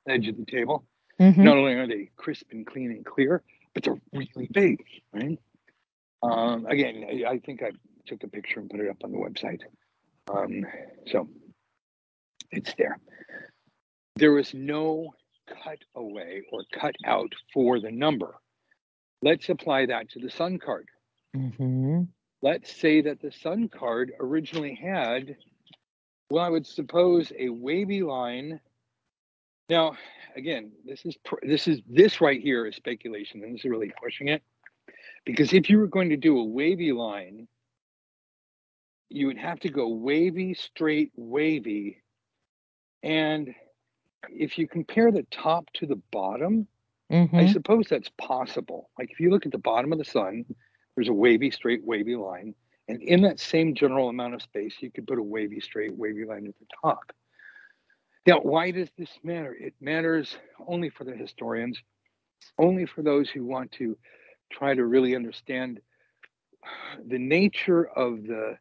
edge 0.07 0.27
of 0.27 0.37
the 0.37 0.45
table. 0.45 0.85
Mhm. 1.19 1.37
Not 1.37 1.57
only 1.57 1.73
are 1.73 1.87
they 1.87 2.11
crisp 2.15 2.45
and 2.51 2.65
clean 2.65 2.91
and 2.91 3.05
clear, 3.05 3.41
but 3.73 3.83
they're 3.83 3.99
really 4.13 4.47
big, 4.51 4.83
right? 5.13 5.39
Um, 6.21 6.65
again, 6.67 7.05
I, 7.07 7.31
I 7.31 7.39
think 7.39 7.63
I 7.63 7.71
took 8.05 8.23
a 8.23 8.27
picture 8.27 8.59
and 8.59 8.69
put 8.69 8.79
it 8.79 8.89
up 8.89 9.03
on 9.03 9.11
the 9.11 9.17
website. 9.17 9.61
Um, 10.31 10.65
so 11.07 11.27
it's 12.51 12.73
there. 12.75 12.99
There 14.15 14.31
was 14.31 14.53
no 14.53 15.13
cut 15.47 15.79
away 15.95 16.43
or 16.51 16.63
cut 16.73 16.95
out 17.05 17.33
for 17.53 17.79
the 17.79 17.91
number. 17.91 18.35
Let's 19.21 19.49
apply 19.49 19.87
that 19.87 20.09
to 20.11 20.19
the 20.19 20.29
sun 20.29 20.59
card. 20.59 20.89
Mhm. 21.35 22.07
Let's 22.41 22.75
say 22.75 23.01
that 23.01 23.21
the 23.21 23.31
sun 23.31 23.69
card 23.69 24.13
originally 24.19 24.75
had, 24.75 25.37
well, 26.29 26.43
I 26.43 26.49
would 26.49 26.67
suppose 26.67 27.31
a 27.37 27.49
wavy 27.49 28.03
line. 28.03 28.59
Now, 29.69 29.97
again, 30.35 30.71
this 30.83 31.05
is 31.05 31.17
this 31.41 31.67
is 31.67 31.81
this 31.87 32.19
right 32.19 32.41
here 32.41 32.65
is 32.65 32.75
speculation, 32.75 33.43
and 33.43 33.53
this 33.53 33.61
is 33.61 33.71
really 33.71 33.91
pushing 34.01 34.27
it 34.27 34.43
because 35.25 35.53
if 35.53 35.69
you 35.69 35.77
were 35.77 35.87
going 35.87 36.09
to 36.09 36.17
do 36.17 36.37
a 36.37 36.43
wavy 36.43 36.91
line, 36.91 37.47
you 39.09 39.27
would 39.27 39.37
have 39.37 39.59
to 39.61 39.69
go 39.69 39.87
wavy, 39.87 40.53
straight, 40.53 41.11
wavy, 41.15 42.03
and 43.03 43.53
if 44.29 44.57
you 44.57 44.67
compare 44.67 45.11
the 45.11 45.23
top 45.31 45.69
to 45.73 45.85
the 45.85 46.01
bottom, 46.11 46.67
I 47.35 47.45
Mhm. 47.45 47.53
suppose 47.53 47.87
that's 47.89 48.09
possible. 48.17 48.89
Like 48.97 49.11
if 49.11 49.19
you 49.19 49.29
look 49.29 49.45
at 49.45 49.51
the 49.51 49.57
bottom 49.57 49.91
of 49.91 49.97
the 49.97 50.05
sun, 50.05 50.45
there's 50.95 51.09
a 51.09 51.13
wavy, 51.13 51.51
straight, 51.51 51.83
wavy 51.83 52.15
line. 52.15 52.55
And 52.87 53.01
in 53.01 53.21
that 53.23 53.39
same 53.39 53.73
general 53.73 54.09
amount 54.09 54.33
of 54.35 54.41
space, 54.41 54.75
you 54.81 54.91
could 54.91 55.07
put 55.07 55.19
a 55.19 55.23
wavy, 55.23 55.59
straight, 55.59 55.95
wavy 55.95 56.25
line 56.25 56.47
at 56.47 56.57
the 56.59 56.65
top. 56.81 57.11
Now, 58.25 58.39
why 58.41 58.71
does 58.71 58.89
this 58.97 59.19
matter? 59.23 59.53
It 59.53 59.73
matters 59.81 60.37
only 60.67 60.89
for 60.89 61.03
the 61.03 61.15
historians, 61.15 61.81
only 62.57 62.85
for 62.85 63.01
those 63.01 63.29
who 63.29 63.45
want 63.45 63.71
to 63.73 63.97
try 64.51 64.73
to 64.73 64.85
really 64.85 65.15
understand 65.15 65.81
the 67.05 67.19
nature 67.19 67.85
of 67.89 68.23
the 68.23 68.57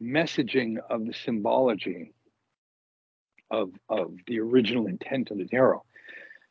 messaging 0.00 0.78
of 0.88 1.06
the 1.06 1.12
symbology 1.12 2.12
of, 3.50 3.70
of 3.88 4.14
the 4.26 4.40
original 4.40 4.86
intent 4.86 5.30
of 5.30 5.38
the 5.38 5.46
tarot. 5.46 5.82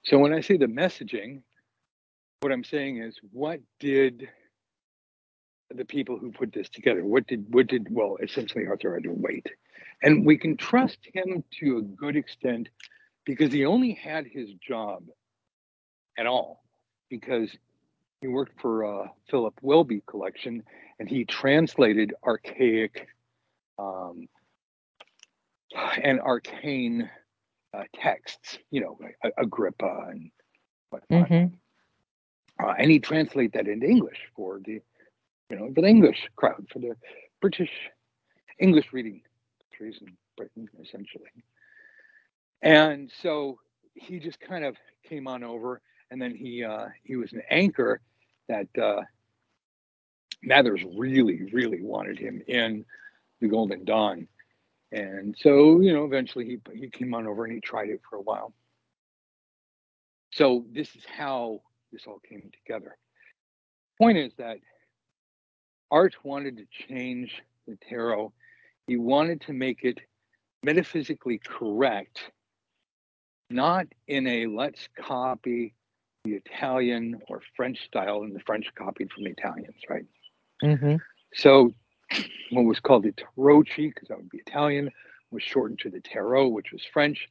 So 0.05 0.17
when 0.19 0.33
I 0.33 0.41
say 0.41 0.57
the 0.57 0.67
messaging, 0.67 1.41
what 2.41 2.51
I'm 2.51 2.63
saying 2.63 3.01
is 3.01 3.17
what 3.31 3.59
did 3.79 4.27
the 5.73 5.85
people 5.85 6.17
who 6.17 6.31
put 6.31 6.53
this 6.53 6.69
together, 6.69 7.03
what 7.03 7.25
did 7.27 7.45
what 7.49 7.67
did 7.67 7.87
well 7.89 8.17
essentially 8.21 8.67
Arthur 8.67 8.93
had 8.93 9.03
to 9.03 9.11
wait. 9.11 9.47
And 10.03 10.25
we 10.25 10.37
can 10.37 10.57
trust 10.57 10.99
him 11.13 11.43
to 11.59 11.77
a 11.77 11.81
good 11.81 12.15
extent 12.15 12.69
because 13.25 13.51
he 13.51 13.65
only 13.65 13.93
had 13.93 14.27
his 14.27 14.53
job 14.53 15.03
at 16.17 16.27
all 16.27 16.63
because 17.09 17.49
he 18.21 18.27
worked 18.27 18.61
for 18.61 18.85
uh, 18.85 19.07
Philip 19.29 19.55
Welby 19.61 20.03
collection 20.05 20.63
and 20.99 21.09
he 21.09 21.25
translated 21.25 22.13
archaic 22.23 23.07
um, 23.77 24.27
and 26.03 26.19
arcane 26.21 27.09
uh, 27.73 27.83
texts, 27.95 28.57
you 28.71 28.81
know, 28.81 28.97
like 29.01 29.17
Agrippa 29.37 30.07
and 30.09 30.31
whatnot. 30.89 31.31
Mhm. 31.31 31.59
Uh, 32.61 32.73
and 32.77 32.91
he 32.91 32.99
translate 32.99 33.53
that 33.53 33.67
into 33.67 33.87
English 33.87 34.19
for 34.35 34.59
the, 34.65 34.81
you 35.49 35.57
know, 35.57 35.71
for 35.73 35.81
the 35.81 35.87
English 35.87 36.29
crowd, 36.35 36.65
for 36.71 36.79
the 36.79 36.95
British 37.41 37.71
English 38.59 38.91
reading 38.93 39.21
countries 39.71 39.97
in 40.01 40.15
Britain, 40.37 40.67
essentially. 40.81 41.29
And 42.61 43.11
so 43.21 43.59
he 43.93 44.19
just 44.19 44.39
kind 44.39 44.65
of 44.65 44.75
came 45.07 45.27
on 45.27 45.43
over, 45.43 45.81
and 46.11 46.21
then 46.21 46.33
he 46.35 46.63
uh, 46.63 46.87
he 47.03 47.15
was 47.15 47.33
an 47.33 47.41
anchor 47.49 48.01
that 48.47 48.67
uh, 48.81 49.01
Mathers 50.43 50.83
really, 50.97 51.43
really 51.51 51.81
wanted 51.81 52.17
him 52.19 52.41
in 52.47 52.85
the 53.41 53.47
Golden 53.47 53.83
Dawn, 53.85 54.27
and 54.95 55.35
so 55.37 55.81
you 55.81 55.93
know, 55.93 56.05
eventually 56.05 56.45
he 56.45 56.57
he 56.73 56.89
came 56.89 57.13
on 57.13 57.27
over 57.27 57.43
and 57.43 57.53
he 57.53 57.59
tried 57.59 57.89
it 57.89 58.01
for 58.09 58.15
a 58.15 58.21
while. 58.21 58.53
So 60.31 60.65
this 60.71 60.95
is 60.95 61.03
how 61.05 61.61
this 61.91 62.07
all 62.07 62.19
came 62.27 62.49
together. 62.65 62.97
Point 64.01 64.17
is 64.17 64.33
that 64.37 64.57
Art 65.91 66.15
wanted 66.23 66.57
to 66.57 66.65
change 66.87 67.41
the 67.67 67.77
tarot. 67.89 68.33
He 68.87 68.97
wanted 68.97 69.41
to 69.41 69.53
make 69.53 69.83
it 69.83 69.99
metaphysically 70.63 71.39
correct, 71.39 72.31
not 73.49 73.87
in 74.07 74.27
a 74.27 74.47
let's 74.47 74.87
copy 74.97 75.73
the 76.23 76.33
Italian 76.33 77.21
or 77.27 77.41
French 77.55 77.83
style, 77.85 78.23
and 78.23 78.35
the 78.35 78.39
French 78.39 78.73
copied 78.75 79.11
from 79.11 79.25
the 79.25 79.31
Italians, 79.31 79.77
right? 79.89 80.05
Mhm. 80.63 80.99
So 81.33 81.73
what 82.51 82.65
was 82.65 82.79
called 82.79 83.03
the 83.03 83.13
Tarocchi, 83.13 83.93
because 83.93 84.07
that 84.09 84.17
would 84.17 84.29
be 84.29 84.39
Italian, 84.39 84.91
was 85.31 85.43
shortened 85.43 85.79
to 85.79 85.89
the 85.89 86.01
Tarot, 86.01 86.47
which 86.47 86.71
was 86.71 86.83
French. 86.93 87.27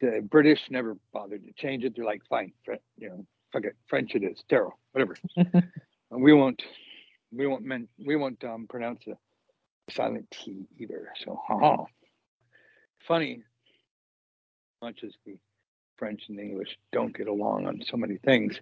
The 0.00 0.26
British 0.28 0.60
never 0.70 0.96
bothered 1.12 1.44
to 1.46 1.52
change 1.52 1.84
it. 1.84 1.94
They're 1.96 2.04
like, 2.04 2.22
fine, 2.28 2.52
you 2.98 3.08
know, 3.08 3.26
fuck 3.52 3.64
it, 3.64 3.76
French 3.86 4.14
it 4.14 4.22
is, 4.22 4.42
Tarot, 4.48 4.74
whatever. 4.92 5.16
And 6.10 6.22
we 6.22 6.32
won't, 6.32 6.62
we 7.32 7.46
won't, 7.46 7.64
men, 7.64 7.88
we 7.98 8.16
won't 8.16 8.42
um, 8.44 8.66
pronounce 8.68 9.00
the 9.06 9.16
silent 9.90 10.30
T 10.30 10.66
either. 10.78 11.08
So, 11.24 11.40
haha. 11.46 11.84
Funny, 13.06 13.42
much 14.82 15.02
as 15.04 15.14
the 15.24 15.36
French 15.96 16.24
and 16.28 16.38
English 16.38 16.78
don't 16.92 17.16
get 17.16 17.28
along 17.28 17.66
on 17.66 17.82
so 17.84 17.96
many 17.96 18.18
things, 18.18 18.60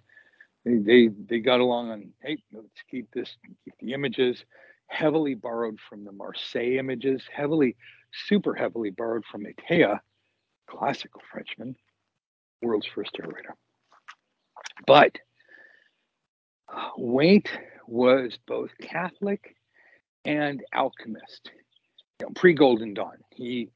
they 0.63 0.77
they, 0.77 1.09
they 1.29 1.39
got 1.39 1.59
along 1.59 1.91
on 1.91 2.13
hey, 2.21 2.37
let's 2.51 2.67
keep 2.89 3.11
this, 3.11 3.37
keep 3.63 3.73
the 3.79 3.93
images. 3.93 4.43
Heavily 4.87 5.35
borrowed 5.35 5.79
from 5.89 6.05
the 6.05 6.11
Marseille 6.11 6.77
images, 6.79 7.23
heavily, 7.33 7.75
super 8.27 8.53
heavily 8.53 8.91
borrowed 8.91 9.25
from 9.29 9.45
Ikea, 9.45 9.99
classical 10.69 11.21
Frenchman, 11.31 11.75
world's 12.61 12.87
first 12.87 13.11
narrator. 13.19 13.55
But 14.87 15.17
Waite 16.97 17.51
was 17.87 18.37
both 18.47 18.71
Catholic 18.81 19.55
and 20.25 20.63
alchemist. 20.73 21.51
You 22.19 22.27
know, 22.27 22.31
pre-Golden 22.35 22.93
Dawn, 22.93 23.17
he 23.31 23.69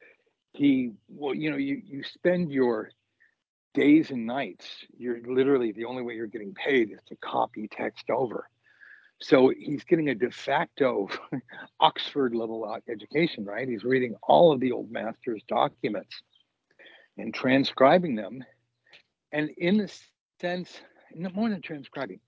he 0.53 0.91
well, 1.07 1.35
you 1.35 1.51
know, 1.51 1.57
you 1.57 1.81
you 1.85 2.03
spend 2.03 2.51
your 2.51 2.89
days 3.73 4.11
and 4.11 4.25
nights. 4.25 4.65
You're 4.97 5.21
literally 5.21 5.71
the 5.71 5.85
only 5.85 6.01
way 6.01 6.15
you're 6.15 6.27
getting 6.27 6.53
paid 6.53 6.91
is 6.91 6.99
to 7.07 7.15
copy 7.17 7.67
text 7.67 8.09
over. 8.09 8.49
So 9.21 9.49
he's 9.49 9.83
getting 9.83 10.09
a 10.09 10.15
de 10.15 10.31
facto 10.31 11.09
Oxford 11.79 12.33
level 12.33 12.77
education, 12.89 13.43
right? 13.43 13.67
He's 13.67 13.83
reading 13.83 14.15
all 14.23 14.51
of 14.51 14.59
the 14.59 14.71
old 14.71 14.91
masters' 14.91 15.43
documents 15.47 16.21
and 17.17 17.33
transcribing 17.33 18.15
them. 18.15 18.43
And 19.31 19.49
in 19.57 19.81
a 19.81 19.87
sense, 20.39 20.79
more 21.15 21.49
than 21.49 21.61
transcribing, 21.61 22.19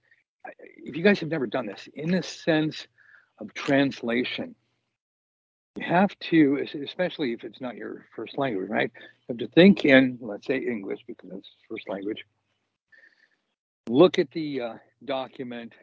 if 0.57 0.95
you 0.97 1.03
guys 1.03 1.19
have 1.19 1.29
never 1.29 1.47
done 1.47 1.65
this, 1.65 1.87
in 1.93 2.11
the 2.11 2.23
sense 2.23 2.87
of 3.39 3.53
translation, 3.53 4.55
you 5.77 5.85
have 5.85 6.17
to, 6.19 6.65
especially 6.83 7.31
if 7.31 7.45
it's 7.45 7.61
not 7.61 7.77
your 7.77 8.05
first 8.13 8.37
language, 8.37 8.69
right? 8.69 8.91
You 8.93 9.25
have 9.29 9.37
to 9.37 9.47
think 9.47 9.85
in, 9.85 10.17
let's 10.21 10.45
say 10.45 10.57
English, 10.57 10.99
because 11.07 11.29
that's 11.31 11.49
first 11.69 11.87
language. 11.87 12.25
Look 13.87 14.19
at 14.19 14.29
the 14.31 14.61
uh, 14.61 14.73
document 15.05 15.73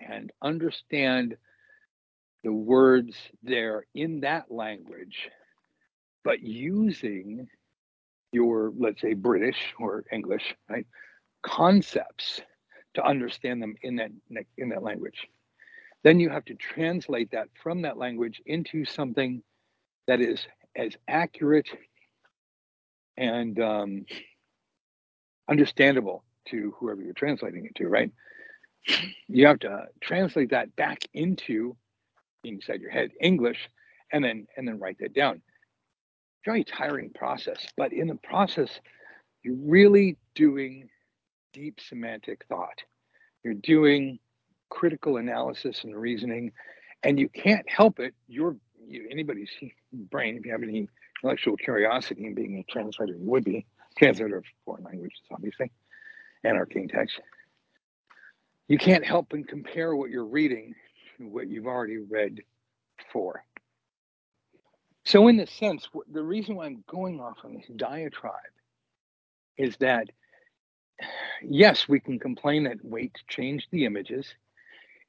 and 0.00 0.32
understand 0.42 1.36
the 2.44 2.52
words 2.52 3.16
there 3.42 3.86
in 3.94 4.20
that 4.20 4.50
language, 4.50 5.30
but 6.24 6.40
using 6.40 7.48
your, 8.32 8.72
let's 8.78 9.00
say, 9.00 9.14
British 9.14 9.56
or 9.78 10.04
English, 10.12 10.54
right, 10.68 10.86
concepts 11.42 12.40
to 12.94 13.04
understand 13.04 13.62
them 13.62 13.74
in 13.82 13.96
that 13.96 14.10
in 14.58 14.70
that 14.70 14.82
language. 14.82 15.26
Then 16.02 16.20
you 16.20 16.30
have 16.30 16.44
to 16.46 16.54
translate 16.54 17.32
that 17.32 17.48
from 17.62 17.82
that 17.82 17.96
language 17.98 18.40
into 18.46 18.84
something 18.84 19.42
that 20.06 20.20
is 20.20 20.46
as 20.76 20.92
accurate 21.08 21.68
and 23.16 23.58
um, 23.60 24.06
understandable 25.48 26.24
to 26.48 26.74
whoever 26.78 27.02
you're 27.02 27.14
translating 27.14 27.66
it 27.66 27.74
to, 27.76 27.88
right? 27.88 28.12
You 29.28 29.46
have 29.46 29.58
to 29.60 29.86
translate 30.00 30.50
that 30.50 30.74
back 30.76 31.00
into 31.12 31.76
inside 32.44 32.80
your 32.80 32.90
head 32.90 33.10
English, 33.20 33.68
and 34.12 34.24
then 34.24 34.46
and 34.56 34.66
then 34.66 34.78
write 34.78 34.98
that 35.00 35.14
down. 35.14 35.42
Very 36.44 36.64
tiring 36.64 37.10
process, 37.10 37.66
but 37.76 37.92
in 37.92 38.06
the 38.06 38.14
process, 38.14 38.70
you're 39.42 39.56
really 39.56 40.16
doing 40.34 40.88
deep 41.52 41.80
semantic 41.80 42.44
thought. 42.48 42.82
You're 43.42 43.54
doing 43.54 44.18
critical 44.68 45.16
analysis 45.16 45.82
and 45.84 45.96
reasoning, 45.96 46.52
and 47.02 47.18
you 47.18 47.28
can't 47.28 47.68
help 47.68 47.98
it. 47.98 48.14
Your 48.28 48.56
you, 48.86 49.08
anybody's 49.10 49.50
brain, 49.92 50.36
if 50.36 50.46
you 50.46 50.52
have 50.52 50.62
any 50.62 50.88
intellectual 51.22 51.56
curiosity 51.56 52.26
in 52.26 52.34
being 52.34 52.58
a 52.58 52.72
translator, 52.72 53.14
you 53.14 53.30
would 53.30 53.44
be 53.44 53.66
translator 53.98 54.38
of 54.38 54.44
foreign 54.64 54.84
languages, 54.84 55.18
obviously, 55.32 55.72
and 56.44 56.56
arcane 56.56 56.88
text. 56.88 57.20
You 58.68 58.78
can't 58.78 59.04
help 59.04 59.32
and 59.32 59.46
compare 59.46 59.94
what 59.94 60.10
you're 60.10 60.24
reading 60.26 60.74
to 61.18 61.28
what 61.28 61.48
you've 61.48 61.66
already 61.66 61.98
read 61.98 62.42
before. 62.98 63.44
So, 65.04 65.28
in 65.28 65.36
this 65.36 65.52
sense, 65.52 65.88
the 66.12 66.22
reason 66.22 66.56
why 66.56 66.66
I'm 66.66 66.82
going 66.88 67.20
off 67.20 67.38
on 67.44 67.54
this 67.54 67.66
diatribe 67.76 68.34
is 69.56 69.76
that 69.78 70.08
yes, 71.42 71.88
we 71.88 72.00
can 72.00 72.18
complain 72.18 72.64
that 72.64 72.84
Waite 72.84 73.16
changed 73.28 73.68
the 73.70 73.84
images. 73.84 74.26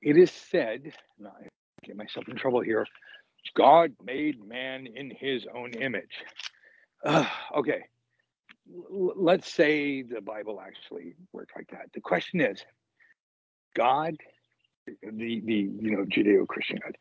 It 0.02 0.18
is 0.18 0.32
said, 0.32 0.94
and 1.18 1.28
I 1.28 1.48
get 1.84 1.98
myself 1.98 2.28
in 2.28 2.36
trouble 2.36 2.62
here, 2.62 2.86
God 3.56 3.94
made 4.04 4.46
man 4.46 4.88
in 4.88 5.12
his 5.12 5.46
own 5.56 5.74
image. 5.74 6.24
Uh, 7.06 7.26
okay, 7.56 7.86
L- 8.92 9.14
let's 9.16 9.52
say 9.52 10.02
the 10.02 10.22
Bible 10.22 10.62
actually 10.62 11.16
worked 11.32 11.54
like 11.56 11.70
that. 11.72 11.90
The 11.94 12.02
question 12.02 12.42
is, 12.42 12.64
God, 13.78 14.16
the 14.86 15.42
the 15.46 15.70
you 15.82 15.92
know 15.92 16.06
Judeo-Christian 16.06 16.80
God, 16.84 16.98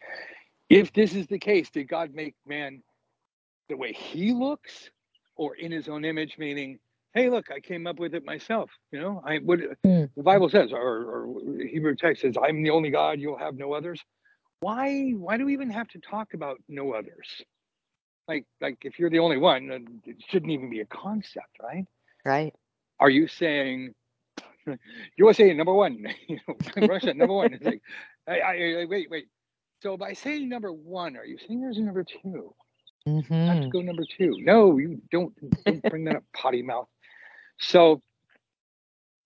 if 0.69 0.93
this 0.93 1.15
is 1.15 1.27
the 1.27 1.39
case, 1.39 1.71
did 1.71 1.89
God 1.89 2.15
make 2.15 2.35
man 2.47 2.83
the 3.69 3.77
way 3.77 3.93
he 3.93 4.33
looks, 4.33 4.91
or 5.37 5.57
in 5.57 5.73
his 5.73 5.89
own 5.89 6.05
image, 6.05 6.37
meaning 6.39 6.79
hey, 7.17 7.31
look, 7.31 7.51
I 7.51 7.61
came 7.61 7.87
up 7.87 7.99
with 7.99 8.15
it 8.15 8.27
myself. 8.27 8.71
You 8.93 9.01
know, 9.01 9.23
I 9.25 9.39
would 9.43 9.77
mm. 9.85 10.09
the 10.17 10.23
Bible 10.23 10.51
says, 10.51 10.71
or, 10.73 10.79
or 10.79 11.27
Hebrew 11.67 11.97
text 11.97 12.23
says, 12.23 12.35
I'm 12.41 12.63
the 12.63 12.71
only 12.71 12.91
God, 12.91 13.19
you'll 13.19 13.39
have 13.39 13.57
no 13.57 13.73
others. 13.73 14.01
Why 14.61 15.11
why 15.17 15.39
do 15.39 15.47
we 15.47 15.55
even 15.55 15.71
have 15.71 15.89
to 15.89 15.99
talk 15.99 16.35
about 16.35 16.59
no 16.69 16.93
others? 16.93 17.27
Like 18.29 18.45
like 18.61 18.79
if 18.83 18.99
you're 18.99 19.11
the 19.11 19.19
only 19.19 19.39
one, 19.39 19.71
it 20.05 20.17
shouldn't 20.29 20.53
even 20.53 20.71
be 20.71 20.81
a 20.81 20.87
concept, 20.87 21.57
right? 21.63 21.87
Right. 22.25 22.55
Are 23.01 23.11
you 23.11 23.29
saying 23.29 23.95
USA 25.19 25.53
number 25.53 25.73
one, 25.73 26.07
you 26.29 26.39
know, 26.47 26.57
Russia 26.89 27.15
number 27.15 27.35
one? 27.35 27.53
It's 27.55 27.65
like, 27.65 27.83
I, 28.29 28.41
I, 28.41 28.53
I, 28.53 28.85
wait, 28.87 29.11
wait. 29.11 29.29
So 29.83 29.97
by 29.97 30.13
saying 30.13 30.49
number 30.49 30.73
one, 30.73 31.17
are 31.17 31.25
you 31.25 31.39
saying 31.47 31.61
there's 31.61 31.79
a 31.79 31.83
number 31.83 32.05
2 32.05 32.55
mm-hmm. 33.09 33.35
Have 33.35 33.63
to 33.63 33.69
go 33.69 33.83
number 33.83 34.05
two. 34.19 34.35
No, 34.39 34.79
you 34.79 35.01
don't. 35.13 35.33
Don't 35.65 35.83
bring 35.85 36.05
that 36.05 36.17
up, 36.17 36.25
potty 36.35 36.63
mouth. 36.63 36.89
So, 37.59 38.03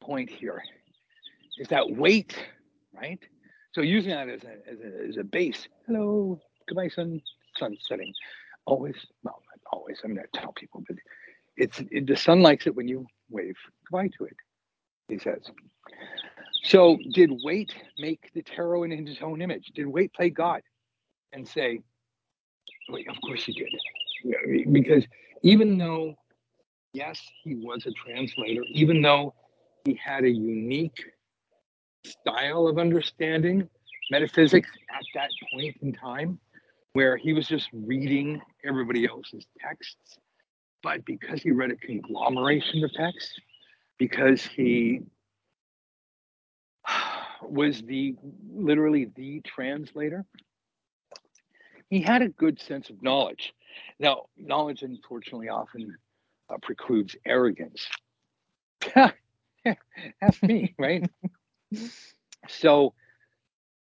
point 0.00 0.28
here 0.28 0.62
is 1.58 1.68
that 1.68 1.90
Waite, 1.90 2.36
right? 2.92 3.20
So 3.72 3.82
using 3.82 4.10
that 4.10 4.28
as 4.28 4.42
a, 4.42 4.70
as 4.70 4.78
a, 4.80 5.08
as 5.08 5.16
a 5.16 5.24
base. 5.24 5.68
Hello, 5.86 6.40
goodbye, 6.68 6.88
sun, 6.88 7.20
sun 7.56 7.76
setting. 7.88 8.12
Always, 8.66 8.96
well, 9.22 9.42
not 9.48 9.60
always. 9.72 9.98
I'm 10.02 10.14
going 10.14 10.26
to 10.32 10.40
tell 10.40 10.52
people, 10.52 10.82
but 10.86 10.96
it's 11.56 11.80
it, 11.90 12.06
the 12.06 12.16
sun 12.16 12.42
likes 12.42 12.66
it 12.66 12.74
when 12.74 12.88
you 12.88 13.06
wave 13.30 13.56
goodbye 13.86 14.10
to 14.18 14.24
it. 14.24 14.36
He 15.10 15.18
says. 15.18 15.50
So, 16.62 16.98
did 17.12 17.30
Waite 17.42 17.74
make 17.98 18.30
the 18.34 18.42
tarot 18.42 18.84
in 18.84 19.06
his 19.06 19.18
own 19.22 19.42
image? 19.42 19.72
Did 19.74 19.86
Waite 19.86 20.12
play 20.12 20.30
God 20.30 20.62
and 21.32 21.46
say, 21.46 21.80
"Wait, 22.88 23.08
of 23.08 23.20
course 23.20 23.44
he 23.44 23.52
did," 23.52 24.72
because 24.72 25.06
even 25.42 25.78
though 25.78 26.14
yes, 26.92 27.20
he 27.42 27.54
was 27.56 27.86
a 27.86 27.92
translator, 27.92 28.62
even 28.72 29.02
though 29.02 29.34
he 29.84 29.94
had 29.94 30.24
a 30.24 30.30
unique 30.30 31.02
style 32.04 32.66
of 32.66 32.78
understanding 32.78 33.68
metaphysics 34.10 34.68
at 34.90 35.02
that 35.14 35.30
point 35.52 35.76
in 35.82 35.92
time, 35.92 36.38
where 36.92 37.16
he 37.16 37.32
was 37.32 37.46
just 37.46 37.68
reading 37.72 38.40
everybody 38.64 39.06
else's 39.06 39.46
texts. 39.60 40.18
But 40.82 41.04
because 41.04 41.42
he 41.42 41.50
read 41.50 41.70
a 41.70 41.76
conglomeration 41.76 42.82
of 42.82 42.92
texts, 42.92 43.38
because 44.00 44.42
he 44.42 45.02
was 47.42 47.82
the 47.82 48.16
literally 48.50 49.10
the 49.14 49.42
translator, 49.42 50.24
he 51.90 52.00
had 52.00 52.22
a 52.22 52.30
good 52.30 52.58
sense 52.58 52.88
of 52.88 53.02
knowledge. 53.02 53.52
Now, 53.98 54.22
knowledge 54.38 54.82
unfortunately 54.82 55.50
often 55.50 55.96
uh, 56.48 56.56
precludes 56.62 57.14
arrogance. 57.26 57.86
That's 58.94 60.42
me, 60.42 60.74
right? 60.78 61.08
so, 62.48 62.94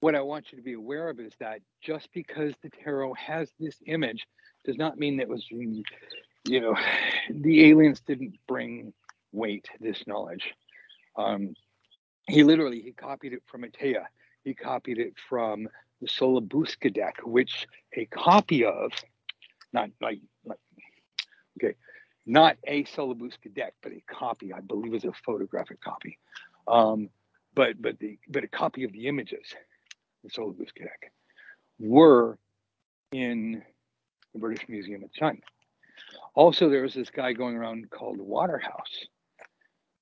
what 0.01 0.13
I 0.13 0.21
want 0.21 0.51
you 0.51 0.57
to 0.57 0.63
be 0.63 0.73
aware 0.73 1.07
of 1.07 1.21
is 1.21 1.31
that 1.39 1.61
just 1.81 2.09
because 2.13 2.53
the 2.61 2.69
tarot 2.83 3.13
has 3.13 3.49
this 3.59 3.77
image 3.85 4.27
does 4.65 4.77
not 4.77 4.97
mean 4.97 5.17
that 5.17 5.29
was, 5.29 5.45
you 5.49 5.83
know, 6.45 6.75
the 7.29 7.69
aliens 7.69 8.01
didn't 8.01 8.33
bring 8.45 8.91
Waite 9.31 9.69
this 9.79 10.05
knowledge. 10.07 10.53
Um, 11.15 11.55
he 12.27 12.43
literally 12.43 12.81
he 12.81 12.91
copied 12.91 13.33
it 13.33 13.43
from 13.47 13.63
Etteilla. 13.63 14.05
He 14.43 14.53
copied 14.53 14.97
it 14.97 15.13
from 15.29 15.67
the 16.01 16.07
Sola 16.07 16.41
Busca 16.41 16.93
deck, 16.93 17.17
which 17.23 17.67
a 17.93 18.05
copy 18.05 18.65
of, 18.65 18.91
not 19.71 19.89
like, 20.01 20.19
like 20.45 20.57
okay, 21.57 21.75
not 22.25 22.57
a 22.65 22.83
Sola 22.85 23.15
Busca 23.15 23.53
deck, 23.53 23.73
but 23.83 23.91
a 23.91 24.01
copy. 24.07 24.53
I 24.53 24.61
believe 24.61 24.93
is 24.93 25.05
a 25.05 25.13
photographic 25.25 25.81
copy, 25.81 26.17
um, 26.67 27.09
but 27.53 27.81
but 27.81 27.99
the 27.99 28.17
but 28.29 28.43
a 28.43 28.47
copy 28.47 28.83
of 28.83 28.91
the 28.91 29.07
images, 29.07 29.55
the 30.23 30.29
Sola 30.29 30.53
Busca 30.53 30.79
deck, 30.83 31.11
were 31.79 32.37
in 33.11 33.61
the 34.33 34.39
British 34.39 34.67
Museum 34.69 35.03
at 35.03 35.11
the 35.13 35.19
time. 35.19 35.41
Also, 36.33 36.69
there 36.69 36.81
was 36.81 36.93
this 36.93 37.09
guy 37.09 37.33
going 37.33 37.55
around 37.55 37.89
called 37.89 38.19
Waterhouse. 38.19 39.05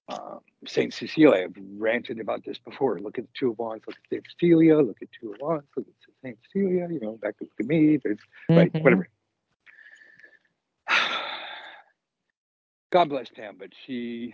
Um, 0.09 0.39
Saint 0.65 0.93
Cecilia, 0.93 1.45
I've 1.45 1.55
ranted 1.77 2.19
about 2.19 2.43
this 2.43 2.57
before. 2.57 2.99
Look 2.99 3.17
at 3.17 3.25
the 3.25 3.31
Two 3.37 3.51
of 3.51 3.59
Wands, 3.59 3.83
look 3.87 3.95
at 3.95 4.09
Saint 4.09 4.25
Cecilia, 4.31 4.77
look 4.77 4.97
at 5.01 5.07
Two 5.19 5.33
of 5.33 5.39
Wands, 5.39 5.67
look 5.77 5.87
at 5.87 5.93
Saint 6.23 6.37
Cecilia, 6.43 6.87
you 6.89 6.99
know, 6.99 7.17
back 7.17 7.37
to 7.37 7.45
look 7.45 7.53
at 7.59 7.65
me, 7.65 7.97
mm-hmm. 7.97 8.55
right, 8.55 8.73
whatever. 8.83 9.07
God 12.91 13.09
bless 13.09 13.29
Pam, 13.29 13.57
but 13.59 13.69
she 13.85 14.33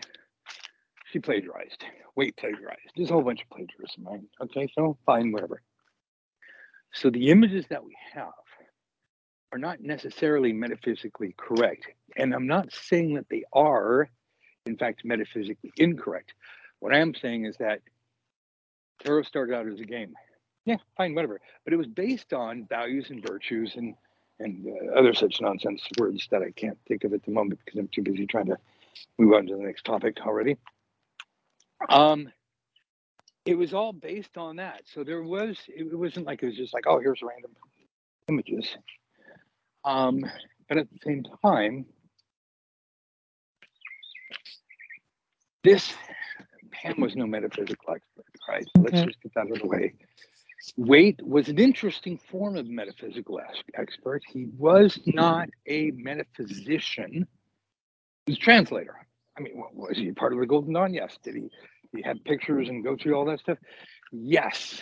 she 1.12 1.20
plagiarized. 1.20 1.84
Waite 2.16 2.38
plagiarized. 2.38 2.92
There's 2.96 3.10
a 3.10 3.14
whole 3.14 3.22
bunch 3.22 3.42
of 3.42 3.50
plagiarism, 3.50 4.06
right? 4.06 4.22
Okay, 4.42 4.70
so 4.74 4.98
fine, 5.06 5.32
whatever. 5.32 5.62
So 6.94 7.10
the 7.10 7.30
images 7.30 7.66
that 7.70 7.84
we 7.84 7.96
have 8.14 8.32
are 9.52 9.58
not 9.58 9.82
necessarily 9.82 10.54
metaphysically 10.54 11.36
correct. 11.38 11.88
And 12.18 12.34
I'm 12.34 12.48
not 12.48 12.72
saying 12.72 13.16
that 13.16 13.28
they 13.30 13.44
are, 13.54 14.10
in 14.66 14.78
fact, 14.78 15.06
metaphysically 15.06 15.72
incorrect. 15.78 16.34
What 16.80 16.94
I 16.94 17.00
am 17.00 17.14
saying 17.14 17.46
is 17.46 17.58
that 17.58 17.82
tarot 19.04 19.24
started 19.24 19.56
out 19.56 19.68
as 19.68 19.80
a 19.80 19.86
game. 19.86 20.14
Yeah, 20.66 20.78
fine, 20.98 21.14
whatever. 21.14 21.40
But 21.64 21.74
it 21.74 21.78
was 21.78 21.88
based 21.88 22.34
on 22.34 22.66
values 22.66 23.08
and 23.10 23.26
virtues 23.26 23.74
and 23.76 23.96
and 24.40 24.68
uh, 24.68 25.00
other 25.00 25.14
such 25.14 25.40
nonsense 25.40 25.82
words 25.98 26.28
that 26.30 26.42
I 26.42 26.52
can't 26.52 26.78
think 26.88 27.06
of 27.06 27.14
at 27.14 27.24
the 27.24 27.32
moment 27.32 27.62
because 27.64 27.80
I'm 27.80 27.88
too 27.88 28.02
busy 28.02 28.28
trying 28.28 28.48
to 28.48 28.58
move 29.18 29.34
on 29.34 29.48
to 29.48 29.56
the 29.56 29.64
next 29.64 29.86
topic 29.86 30.18
already. 30.26 30.58
Um, 31.90 32.30
it 33.46 33.56
was 33.56 33.74
all 33.74 33.94
based 33.94 34.38
on 34.38 34.58
that. 34.58 34.82
So 34.94 35.04
there 35.04 35.24
was, 35.24 35.58
it 35.68 35.98
wasn't 35.98 36.26
like 36.26 36.44
it 36.44 36.48
was 36.48 36.58
just 36.58 36.74
like, 36.74 36.86
oh, 36.88 37.00
here's 37.00 37.22
random 37.22 37.52
images. 38.28 38.76
Um, 39.86 40.26
but 40.68 40.80
at 40.80 40.88
the 40.92 41.00
same 41.06 41.24
time, 41.46 41.86
this 45.66 45.94
Pam 46.72 47.02
was 47.02 47.16
no 47.16 47.26
metaphysical 47.26 47.96
expert, 47.96 48.26
right? 48.48 48.66
Mm-hmm. 48.78 48.84
Let's 48.84 49.06
just 49.06 49.22
get 49.22 49.34
that 49.34 49.42
out 49.42 49.52
of 49.52 49.60
the 49.60 49.68
way. 49.68 49.94
Waite 50.78 51.22
was 51.26 51.50
an 51.50 51.60
interesting 51.60 52.18
form 52.18 52.56
of 52.56 52.68
metaphysical 52.68 53.40
expert. 53.76 54.24
He 54.28 54.48
was 54.58 55.00
not 55.06 55.50
a 55.68 55.92
metaphysician. 55.92 57.28
He 58.26 58.32
was 58.32 58.38
a 58.38 58.42
translator. 58.42 58.96
I 59.38 59.42
mean, 59.42 59.62
was 59.74 59.98
he 59.98 60.12
part 60.12 60.34
of 60.34 60.40
the 60.40 60.46
Golden 60.46 60.74
Dawn? 60.74 60.94
Yes. 60.94 61.18
Did 61.24 61.36
he, 61.36 61.50
he 61.94 62.02
have 62.04 62.24
pictures 62.24 62.70
and 62.70 62.84
go 62.84 62.96
through 62.96 63.16
all 63.16 63.26
that 63.26 63.40
stuff? 63.40 63.58
Yes. 64.12 64.82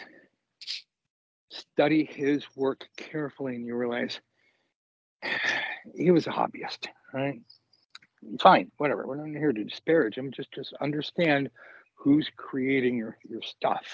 Study 1.50 2.06
his 2.06 2.44
work 2.56 2.86
carefully, 2.98 3.56
and 3.56 3.66
you 3.66 3.76
realize 3.76 4.20
he 5.96 6.12
was 6.12 6.28
a 6.28 6.32
hobbyist, 6.32 6.88
right? 7.14 7.42
Fine, 8.42 8.72
whatever. 8.78 9.08
We're 9.08 9.16
not 9.16 9.38
here 9.38 9.54
to 9.54 9.64
disparage 9.64 10.18
him. 10.18 10.32
Just 10.32 10.52
just 10.52 10.74
understand 10.82 11.50
who's 11.96 12.30
creating 12.36 12.98
your, 12.98 13.18
your 13.28 13.42
stuff. 13.42 13.86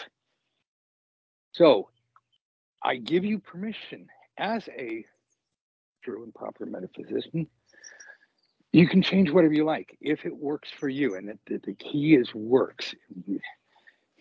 So 1.53 1.89
I 2.83 2.97
give 2.97 3.25
you 3.25 3.39
permission 3.39 4.07
as 4.37 4.67
a 4.69 5.05
true 6.03 6.23
and 6.23 6.33
proper 6.33 6.65
metaphysician 6.65 7.47
you 8.71 8.87
can 8.87 9.01
change 9.01 9.31
whatever 9.31 9.53
you 9.53 9.65
like 9.65 9.97
if 9.99 10.25
it 10.25 10.35
works 10.35 10.69
for 10.79 10.89
you. 10.89 11.15
And 11.15 11.37
the, 11.47 11.59
the 11.63 11.73
key 11.73 12.15
is 12.15 12.33
works. 12.35 12.93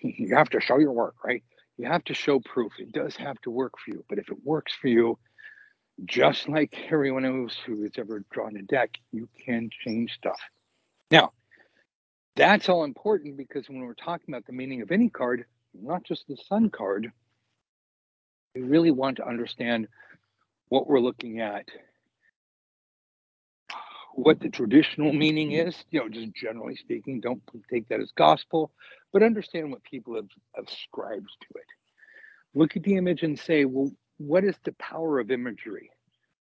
You 0.00 0.34
have 0.36 0.48
to 0.50 0.60
show 0.60 0.78
your 0.78 0.92
work, 0.92 1.16
right? 1.24 1.42
You 1.76 1.86
have 1.86 2.04
to 2.04 2.14
show 2.14 2.40
proof. 2.40 2.72
It 2.78 2.92
does 2.92 3.16
have 3.16 3.40
to 3.42 3.50
work 3.50 3.74
for 3.78 3.92
you. 3.92 4.04
But 4.08 4.18
if 4.18 4.30
it 4.30 4.38
works 4.44 4.72
for 4.80 4.88
you, 4.88 5.18
just 6.04 6.48
like 6.48 6.76
everyone 6.90 7.24
else 7.24 7.56
who 7.66 7.82
has 7.82 7.92
ever 7.98 8.24
drawn 8.30 8.56
a 8.56 8.62
deck, 8.62 8.90
you 9.12 9.28
can 9.44 9.70
change 9.84 10.14
stuff. 10.14 10.38
Now, 11.10 11.32
that's 12.36 12.68
all 12.68 12.84
important 12.84 13.36
because 13.36 13.68
when 13.68 13.80
we're 13.80 13.94
talking 13.94 14.32
about 14.32 14.46
the 14.46 14.52
meaning 14.52 14.82
of 14.82 14.92
any 14.92 15.08
card, 15.08 15.44
not 15.74 16.04
just 16.04 16.26
the 16.28 16.36
sun 16.48 16.70
card, 16.70 17.10
we 18.54 18.62
really 18.62 18.90
want 18.90 19.16
to 19.16 19.26
understand 19.26 19.88
what 20.68 20.86
we're 20.86 21.00
looking 21.00 21.40
at, 21.40 21.66
what 24.14 24.40
the 24.40 24.48
traditional 24.48 25.12
meaning 25.12 25.52
is, 25.52 25.76
you 25.90 26.00
know, 26.00 26.08
just 26.08 26.34
generally 26.34 26.76
speaking, 26.76 27.20
don't 27.20 27.42
take 27.70 27.88
that 27.88 28.00
as 28.00 28.10
gospel, 28.16 28.72
but 29.12 29.22
understand 29.22 29.70
what 29.70 29.82
people 29.84 30.14
have 30.14 30.28
ascribed 30.56 31.30
to 31.40 31.58
it. 31.58 31.66
Look 32.54 32.76
at 32.76 32.82
the 32.82 32.96
image 32.96 33.22
and 33.22 33.38
say, 33.38 33.64
well, 33.64 33.90
what 34.18 34.44
is 34.44 34.56
the 34.64 34.72
power 34.72 35.18
of 35.18 35.30
imagery 35.30 35.90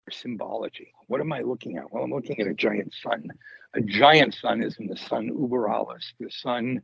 or 0.06 0.11
symbology? 0.11 0.92
What 1.06 1.20
am 1.20 1.33
I 1.33 1.40
looking 1.40 1.78
at? 1.78 1.90
Well, 1.92 2.04
I'm 2.04 2.12
looking 2.12 2.38
at 2.40 2.46
a 2.46 2.54
giant 2.54 2.92
sun. 3.02 3.28
A 3.74 3.80
giant 3.80 4.35
sun 4.35 4.62
is 4.62 4.76
in 4.78 4.87
the 4.87 4.96
sun 4.96 5.30
uberalis, 5.30 6.12
the 6.18 6.30
sun 6.30 6.83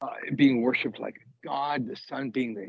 uh, 0.00 0.08
being 0.36 0.62
worshipped 0.62 1.00
like 1.00 1.16
a 1.16 1.46
god, 1.46 1.86
the 1.86 1.96
sun 1.96 2.30
being 2.30 2.54
the. 2.54 2.68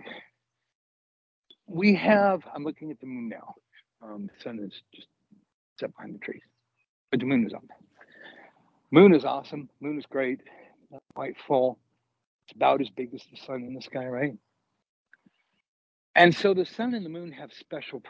We 1.68 1.94
have, 1.96 2.42
I'm 2.54 2.64
looking 2.64 2.90
at 2.90 3.00
the 3.00 3.06
moon 3.06 3.30
now. 3.30 3.54
Um, 4.02 4.28
the 4.28 4.44
sun 4.44 4.60
is 4.60 4.82
just 4.94 5.08
set 5.80 5.94
behind 5.96 6.16
the 6.16 6.20
trees, 6.20 6.42
but 7.12 7.20
the 7.20 7.28
moon 7.28 7.46
is 7.46 7.54
up. 7.54 7.64
Moon 8.92 9.14
is 9.14 9.24
awesome. 9.24 9.70
Moon 9.80 10.00
is 10.00 10.06
great. 10.08 10.40
Not 10.90 11.04
quite 11.14 11.36
full. 11.48 11.78
It's 12.48 12.56
about 12.56 12.82
as 12.82 12.90
big 12.90 13.14
as 13.14 13.22
the 13.30 13.38
sun 13.38 13.64
in 13.64 13.76
the 13.76 13.82
sky, 13.82 14.08
right? 14.08 14.34
And 16.20 16.36
so 16.36 16.54
the 16.54 16.66
sun 16.66 16.94
and 16.96 17.06
the 17.06 17.10
moon 17.10 17.32
have 17.32 17.54
special 17.54 18.04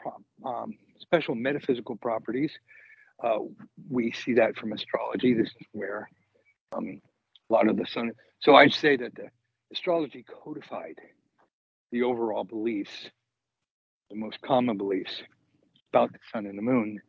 um, 0.43 0.73
special 0.99 1.35
metaphysical 1.35 1.95
properties. 1.95 2.51
Uh, 3.23 3.37
we 3.87 4.11
see 4.11 4.33
that 4.33 4.57
from 4.57 4.73
astrology. 4.73 5.35
This 5.35 5.49
is 5.49 5.67
where 5.73 6.09
um, 6.73 7.01
a 7.51 7.53
lot 7.53 7.69
of 7.69 7.77
the 7.77 7.85
sun. 7.85 8.13
So 8.39 8.55
I'd 8.55 8.73
say 8.73 8.97
that 8.97 9.13
the 9.13 9.27
astrology 9.71 10.25
codified 10.43 10.97
the 11.91 12.01
overall 12.01 12.43
beliefs, 12.43 13.11
the 14.09 14.15
most 14.15 14.41
common 14.41 14.77
beliefs 14.77 15.21
about 15.93 16.11
the 16.11 16.19
sun 16.31 16.47
and 16.47 16.57
the 16.57 16.63
moon, 16.63 16.99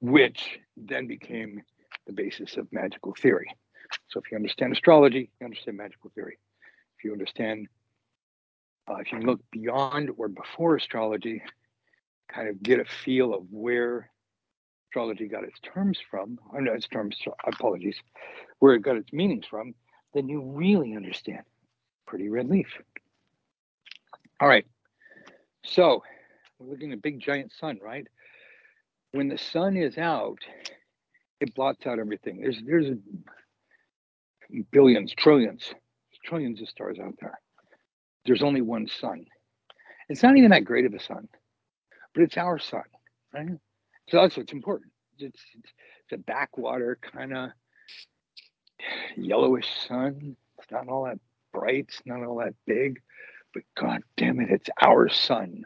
which 0.00 0.60
then 0.76 1.08
became 1.08 1.62
the 2.06 2.12
basis 2.12 2.56
of 2.56 2.72
magical 2.72 3.12
theory. 3.20 3.48
So 4.10 4.20
if 4.20 4.30
you 4.30 4.36
understand 4.36 4.72
astrology, 4.72 5.30
you 5.40 5.44
understand 5.46 5.78
magical 5.78 6.12
theory. 6.14 6.38
If 6.96 7.04
you 7.04 7.10
understand 7.10 7.66
uh, 8.88 8.96
if 8.96 9.12
you 9.12 9.18
look 9.20 9.40
beyond 9.50 10.10
or 10.16 10.28
before 10.28 10.76
astrology, 10.76 11.42
kind 12.28 12.48
of 12.48 12.62
get 12.62 12.80
a 12.80 12.84
feel 12.84 13.34
of 13.34 13.44
where 13.50 14.10
astrology 14.88 15.26
got 15.26 15.44
its 15.44 15.58
terms 15.60 15.98
from, 16.10 16.38
I 16.56 16.60
know 16.60 16.72
its 16.72 16.88
terms, 16.88 17.16
apologies, 17.46 17.96
where 18.58 18.74
it 18.74 18.82
got 18.82 18.96
its 18.96 19.12
meanings 19.12 19.46
from, 19.46 19.74
then 20.12 20.28
you 20.28 20.42
really 20.42 20.94
understand 20.94 21.42
pretty 22.06 22.28
red 22.28 22.48
leaf. 22.48 22.68
All 24.40 24.48
right, 24.48 24.66
so 25.64 26.02
we're 26.58 26.70
looking 26.70 26.92
at 26.92 26.98
a 26.98 27.00
big 27.00 27.20
giant 27.20 27.52
sun, 27.58 27.78
right? 27.82 28.06
When 29.12 29.28
the 29.28 29.38
sun 29.38 29.76
is 29.76 29.96
out, 29.96 30.38
it 31.40 31.54
blots 31.54 31.86
out 31.86 31.98
everything. 31.98 32.40
There's 32.40 32.60
there's 32.66 32.96
billions, 34.70 35.14
trillions, 35.16 35.72
trillions 36.24 36.60
of 36.60 36.68
stars 36.68 36.98
out 36.98 37.14
there 37.20 37.38
there's 38.26 38.42
only 38.42 38.60
one 38.60 38.88
sun. 38.88 39.26
It's 40.08 40.22
not 40.22 40.36
even 40.36 40.50
that 40.50 40.64
great 40.64 40.86
of 40.86 40.94
a 40.94 41.00
sun, 41.00 41.28
but 42.14 42.22
it's 42.22 42.36
our 42.36 42.58
sun, 42.58 42.82
right? 43.32 43.48
So 44.08 44.20
that's 44.20 44.36
what's 44.36 44.52
important. 44.52 44.92
It's, 45.18 45.40
it's, 45.54 45.72
it's 46.04 46.12
a 46.12 46.18
backwater 46.18 46.98
kind 47.00 47.36
of 47.36 47.50
yellowish 49.16 49.68
sun. 49.88 50.36
It's 50.58 50.70
not 50.70 50.88
all 50.88 51.04
that 51.04 51.18
bright. 51.52 51.86
It's 51.88 52.02
not 52.04 52.24
all 52.24 52.38
that 52.38 52.54
big, 52.66 53.00
but 53.52 53.62
God 53.76 54.02
damn 54.16 54.40
it, 54.40 54.50
it's 54.50 54.68
our 54.80 55.08
sun. 55.08 55.64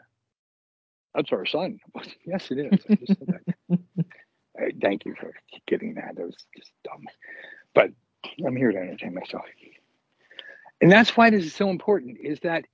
That's 1.15 1.31
our 1.31 1.45
sun. 1.45 1.79
yes, 2.25 2.51
it 2.51 2.59
is. 2.59 2.79
I 2.89 2.95
just 2.95 3.19
said 3.19 3.27
that. 3.69 3.79
thank 4.81 5.05
you 5.05 5.15
for 5.19 5.33
getting 5.67 5.95
that. 5.95 6.15
That 6.15 6.25
was 6.25 6.35
just 6.55 6.71
dumb. 6.83 7.03
But 7.73 7.91
I'm 8.45 8.55
here 8.55 8.71
to 8.71 8.77
entertain 8.77 9.13
myself. 9.13 9.45
And 10.81 10.91
that's 10.91 11.17
why 11.17 11.29
this 11.29 11.45
is 11.45 11.53
so 11.53 11.69
important 11.69 12.17
is 12.21 12.39
that 12.41 12.65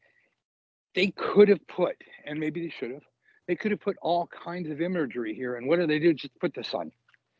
they 0.93 1.07
could 1.07 1.49
have 1.49 1.65
put, 1.67 1.95
and 2.25 2.39
maybe 2.39 2.61
they 2.61 2.73
should 2.77 2.91
have, 2.91 3.03
they 3.47 3.55
could 3.55 3.71
have 3.71 3.81
put 3.81 3.97
all 4.01 4.27
kinds 4.27 4.69
of 4.69 4.81
imagery 4.81 5.33
here. 5.35 5.55
And 5.55 5.67
what 5.67 5.79
do 5.79 5.87
they 5.87 5.99
do? 5.99 6.13
Just 6.13 6.37
put 6.39 6.53
the 6.53 6.63
sun. 6.63 6.91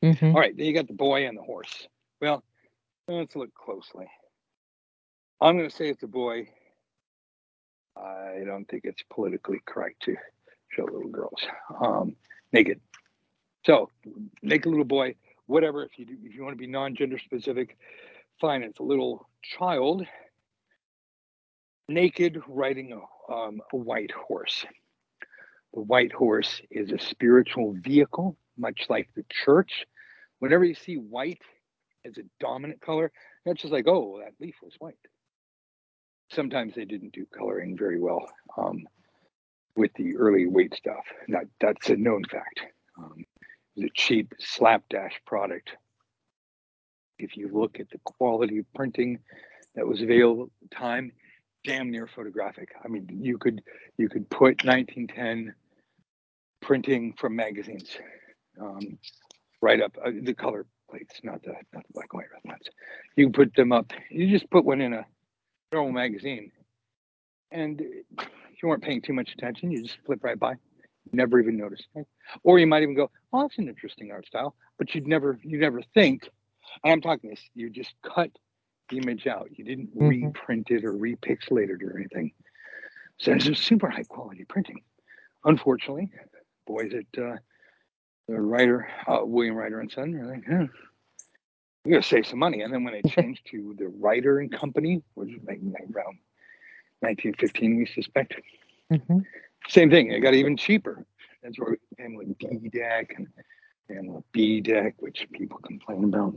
Mm-hmm. 0.04 0.36
All 0.36 0.42
right, 0.42 0.56
then 0.56 0.66
you 0.66 0.74
got 0.74 0.88
the 0.88 0.94
boy 0.94 1.26
and 1.28 1.38
the 1.38 1.42
horse. 1.42 1.88
Well, 2.22 2.44
let's 3.08 3.36
look 3.36 3.54
closely. 3.54 4.08
I'm 5.42 5.58
going 5.58 5.70
to 5.70 5.76
say 5.76 5.90
it's 5.90 6.04
a 6.04 6.08
boy. 6.08 6.50
I 7.98 8.44
don't 8.46 8.66
think 8.66 8.84
it's 8.86 9.04
politically 9.12 9.62
correct 9.66 10.04
to 10.04 10.16
show 10.70 10.84
little 10.84 11.10
girls 11.10 11.42
um, 11.80 12.16
naked. 12.52 12.82
So, 13.66 13.90
naked 14.42 14.68
little 14.68 14.86
boy, 14.86 15.16
whatever. 15.46 15.84
If 15.84 15.98
you 15.98 16.06
do, 16.06 16.18
if 16.24 16.36
you 16.36 16.44
want 16.44 16.54
to 16.54 16.60
be 16.60 16.68
non-gender 16.68 17.18
specific, 17.20 17.78
fine. 18.40 18.64
It's 18.64 18.80
a 18.80 18.84
little 18.84 19.28
child 19.58 20.06
naked 21.88 22.42
riding 22.48 22.94
a, 22.94 23.34
um, 23.34 23.62
a 23.74 23.78
white 23.78 24.12
horse. 24.12 24.66
The 25.74 25.82
white 25.82 26.14
horse 26.14 26.62
is 26.72 26.92
a 26.92 27.00
spiritual 27.00 27.76
vehicle, 27.78 28.38
much 28.58 28.86
like 28.90 29.10
the 29.16 29.26
church. 29.30 29.86
Whenever 30.40 30.64
you 30.64 30.76
see 30.76 30.96
white 30.96 31.42
as 32.06 32.18
a 32.18 32.24
dominant 32.40 32.82
color, 32.82 33.12
that's 33.46 33.62
just 33.62 33.74
like, 33.74 33.88
oh, 33.88 34.20
that 34.24 34.34
leaf 34.40 34.56
was 34.64 34.74
white. 34.80 34.96
Sometimes 36.32 36.74
they 36.76 36.86
didn't 36.86 37.14
do 37.14 37.26
coloring 37.38 37.78
very 37.78 38.00
well 38.00 38.26
um, 38.58 38.84
with 39.76 39.92
the 39.96 40.16
early 40.16 40.48
Waite 40.48 40.76
stuff. 40.76 41.06
That, 41.28 41.46
that's 41.60 41.90
a 41.90 41.96
known 41.96 42.24
fact. 42.24 42.62
Um, 42.98 43.26
a 43.78 43.90
cheap 43.94 44.34
slapdash 44.40 45.20
product. 45.26 45.72
If 47.20 47.38
you 47.38 47.50
look 47.52 47.80
at 47.80 47.90
the 47.90 48.00
quality 48.04 48.60
of 48.60 48.74
printing 48.74 49.20
that 49.76 49.88
was 49.88 50.02
available 50.02 50.44
at 50.44 50.70
the 50.70 50.76
time, 50.76 51.12
damn 51.66 51.92
near 51.92 52.08
photographic. 52.08 52.70
I 52.84 52.88
mean, 52.88 53.08
you 53.22 53.38
could 53.38 53.62
you 53.98 54.08
could 54.08 54.30
put 54.30 54.64
1910 54.64 55.54
printing 56.62 57.14
from 57.20 57.36
magazines 57.36 57.98
um, 58.62 58.98
right 59.62 59.82
up 59.82 59.98
uh, 60.04 60.12
the 60.22 60.34
color 60.34 60.66
plates, 60.90 61.20
not 61.24 61.42
the 61.44 61.54
not 61.74 61.86
the 61.88 61.94
black 61.94 62.08
and 62.14 62.22
white 62.22 62.46
ones. 62.46 62.68
You 63.16 63.30
put 63.30 63.54
them 63.56 63.72
up. 63.72 63.92
You 64.10 64.30
just 64.30 64.50
put 64.50 64.66
one 64.66 64.82
in 64.82 64.94
a 64.94 65.06
normal 65.74 65.92
magazine, 65.92 66.52
and 67.52 67.80
you 67.80 68.68
weren't 68.70 68.84
paying 68.84 69.02
too 69.02 69.14
much 69.14 69.34
attention. 69.34 69.72
You 69.72 69.84
just 69.84 69.98
flip 70.06 70.24
right 70.24 70.40
by, 70.40 70.54
never 71.12 71.40
even 71.40 71.58
notice. 71.58 71.82
Right? 71.96 72.06
Or 72.44 72.60
you 72.60 72.68
might 72.68 72.84
even 72.84 72.96
go, 72.96 73.10
"Oh, 73.34 73.42
that's 73.42 73.58
an 73.58 73.68
interesting 73.68 74.12
art 74.12 74.28
style," 74.28 74.56
but 74.78 74.94
you'd 74.94 75.08
never 75.08 75.40
you 75.44 75.58
never 75.58 75.82
think. 75.94 76.30
And 76.84 76.94
I'm 76.94 77.02
talking 77.02 77.30
this. 77.30 77.42
You 77.54 77.70
just 77.70 77.94
cut 78.04 78.32
image 78.92 79.28
out. 79.28 79.50
You 79.52 79.64
didn't 79.64 79.96
mm-hmm. 79.96 80.26
reprint 80.28 80.72
it 80.72 80.86
or 80.86 80.94
repixelate 80.94 81.70
it 81.70 81.84
or 81.84 81.98
anything. 81.98 82.32
So 83.18 83.32
it's 83.32 83.48
a 83.48 83.56
super 83.56 83.90
high 83.90 84.04
quality 84.04 84.46
printing. 84.46 84.82
Unfortunately, 85.46 86.12
boys 86.66 86.92
at 86.94 87.22
uh, 87.22 87.38
the 88.28 88.42
Rider, 88.42 88.88
uh, 89.08 89.20
William 89.24 89.56
Rider 89.56 89.80
and 89.80 89.92
Son, 89.92 90.14
are 90.16 90.26
like, 90.26 90.44
huh, 90.50 90.68
we 91.86 91.92
got 91.92 92.04
to 92.04 92.08
save 92.08 92.26
some 92.26 92.40
money. 92.40 92.62
And 92.62 92.74
then 92.74 92.84
when 92.84 92.94
they 92.94 93.10
changed 93.10 93.42
to 93.52 93.76
the 93.78 93.88
Rider 93.88 94.40
and 94.40 94.52
Company, 94.52 95.02
which 95.14 95.30
was 95.30 95.42
like 95.48 95.60
around 95.60 96.18
1915, 97.02 97.78
we 97.78 97.86
suspect, 97.86 98.36
mm-hmm. 98.92 99.20
same 99.68 99.90
thing. 99.90 100.12
It 100.12 100.20
got 100.20 100.34
even 100.34 100.58
cheaper. 100.58 101.06
That's 101.44 101.60
where 101.60 101.72
we 101.72 102.04
came 102.04 102.16
with 102.16 102.38
D 102.40 102.70
deck 102.70 103.14
and, 103.16 103.28
and 103.90 104.24
B 104.32 104.62
deck, 104.62 104.96
which 105.00 105.28
people 105.32 105.60
complain 105.60 106.04
about. 106.04 106.34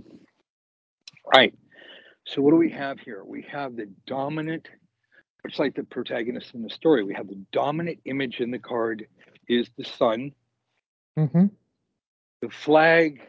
Right. 1.34 1.54
So 2.29 2.43
what 2.43 2.51
do 2.51 2.57
we 2.57 2.71
have 2.71 3.01
here? 3.01 3.25
We 3.25 3.47
have 3.51 3.75
the 3.75 3.88
dominant, 4.07 4.69
much 5.45 5.59
like 5.59 5.75
the 5.75 5.83
protagonist 5.83 6.53
in 6.53 6.62
the 6.62 6.69
story, 6.69 7.03
we 7.03 7.14
have 7.14 7.27
the 7.27 7.41
dominant 7.53 8.01
image 8.05 8.41
in 8.41 8.51
the 8.51 8.59
card 8.59 9.07
is 9.49 9.71
the 9.79 9.85
sun. 9.85 10.33
Mm-hmm. 11.19 11.47
The 12.43 12.51
flag 12.51 13.23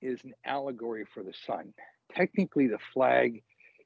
is 0.00 0.24
an 0.24 0.32
allegory 0.46 1.04
for 1.12 1.22
the 1.22 1.34
sun. 1.46 1.74
Technically, 2.14 2.66
the 2.66 2.78
flag 2.94 3.42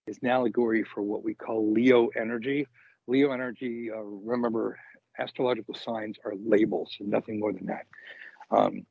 is 0.06 0.18
an 0.22 0.28
allegory 0.28 0.84
for 0.84 1.02
what 1.02 1.24
we 1.24 1.34
call 1.34 1.72
Leo 1.72 2.08
energy. 2.16 2.68
Leo 3.08 3.32
energy, 3.32 3.90
uh, 3.90 4.00
remember, 4.00 4.78
astrological 5.18 5.74
signs 5.74 6.16
are 6.24 6.34
labels 6.36 6.96
and 7.00 7.08
nothing 7.08 7.40
more 7.40 7.52
than 7.52 7.66
that. 7.66 7.86
Um, 8.52 8.86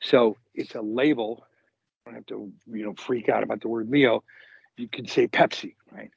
so 0.00 0.36
it's 0.54 0.74
a 0.74 0.82
label 0.82 1.46
don't 2.04 2.14
have 2.14 2.26
to, 2.26 2.52
you 2.66 2.84
know, 2.84 2.94
freak 2.94 3.28
out 3.28 3.42
about 3.42 3.60
the 3.60 3.68
word 3.68 3.88
Leo. 3.88 4.22
You 4.76 4.88
could 4.88 5.10
say 5.10 5.28
Pepsi, 5.28 5.76
right? 5.92 6.10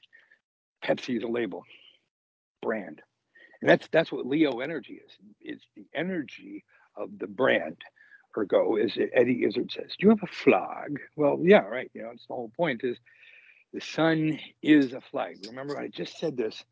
Pepsi 0.83 1.17
is 1.17 1.23
a 1.23 1.27
label, 1.27 1.63
brand. 2.61 3.01
And 3.61 3.69
that's 3.69 3.87
that's 3.91 4.11
what 4.11 4.27
Leo 4.27 4.59
energy 4.59 5.01
is. 5.05 5.11
It's 5.41 5.65
the 5.75 5.85
energy 5.95 6.63
of 6.97 7.09
the 7.19 7.27
brand. 7.27 7.77
Ergo, 8.37 8.75
as 8.77 8.97
Eddie 9.13 9.45
Izzard 9.45 9.71
says, 9.71 9.95
do 9.99 10.05
you 10.05 10.09
have 10.09 10.23
a 10.23 10.27
flag? 10.27 10.99
Well, 11.15 11.39
yeah, 11.43 11.61
right. 11.61 11.89
You 11.95 12.03
know, 12.03 12.11
it's 12.13 12.27
the 12.27 12.35
whole 12.35 12.51
point 12.55 12.83
is 12.83 12.97
the 13.73 13.81
sun 13.81 14.39
is 14.63 14.93
a 14.93 15.01
flag. 15.01 15.37
Remember, 15.47 15.77
I 15.77 15.87
just 15.89 16.19
said 16.19 16.37
this. 16.37 16.63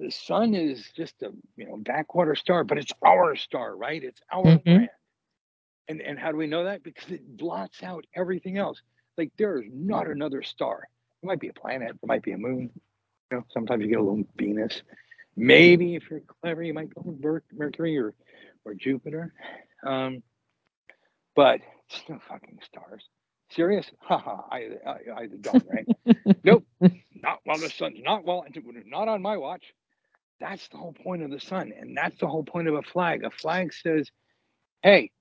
The 0.00 0.10
sun 0.10 0.54
is 0.54 0.90
just 0.96 1.22
a 1.22 1.30
you 1.56 1.66
know 1.66 1.76
backwater 1.78 2.34
star, 2.36 2.64
but 2.64 2.78
it's 2.78 2.92
our 3.04 3.36
star, 3.36 3.76
right? 3.76 4.02
It's 4.02 4.20
our 4.32 4.58
Mhm. 4.58 4.64
brand. 4.70 4.90
And 5.88 6.00
and 6.02 6.18
how 6.18 6.32
do 6.32 6.38
we 6.38 6.46
know 6.48 6.64
that? 6.64 6.82
Because 6.82 7.10
it 7.12 7.36
blots 7.36 7.82
out 7.82 8.06
everything 8.16 8.58
else. 8.58 8.82
Like 9.16 9.32
there 9.38 9.58
is 9.60 9.68
not 9.72 10.08
another 10.08 10.42
star. 10.42 10.88
It 11.22 11.26
might 11.26 11.40
be 11.40 11.48
a 11.48 11.52
planet, 11.52 11.90
it 11.90 12.06
might 12.06 12.22
be 12.22 12.32
a 12.32 12.38
moon. 12.38 12.70
You 13.30 13.38
know, 13.38 13.44
sometimes 13.52 13.82
you 13.82 13.88
get 13.88 13.98
a 13.98 14.02
little 14.02 14.24
Venus. 14.36 14.82
Maybe 15.36 15.96
if 15.96 16.08
you're 16.10 16.22
clever, 16.42 16.62
you 16.62 16.72
might 16.72 16.94
go 16.94 17.02
with 17.04 17.42
Mercury 17.52 17.98
or 17.98 18.14
or 18.64 18.74
Jupiter. 18.74 19.32
Um, 19.84 20.22
but 21.34 21.60
it's 21.88 22.02
no 22.08 22.18
fucking 22.28 22.58
stars. 22.64 23.04
Serious? 23.50 23.86
Haha, 24.00 24.42
I, 24.50 24.70
I, 24.84 24.96
I 25.16 25.26
don't, 25.40 25.64
right? 25.70 26.16
nope, 26.44 26.64
not 27.14 27.40
while 27.44 27.58
the 27.58 27.70
sun's 27.70 28.00
not 28.02 28.24
while 28.24 28.44
not 28.86 29.08
on 29.08 29.22
my 29.22 29.36
watch. 29.36 29.72
That's 30.40 30.66
the 30.68 30.78
whole 30.78 30.92
point 30.92 31.22
of 31.22 31.30
the 31.30 31.40
sun, 31.40 31.72
and 31.78 31.96
that's 31.96 32.18
the 32.18 32.26
whole 32.26 32.42
point 32.42 32.68
of 32.68 32.74
a 32.74 32.82
flag. 32.82 33.24
A 33.24 33.30
flag 33.30 33.72
says, 33.72 34.10
"Hey, 34.82 35.12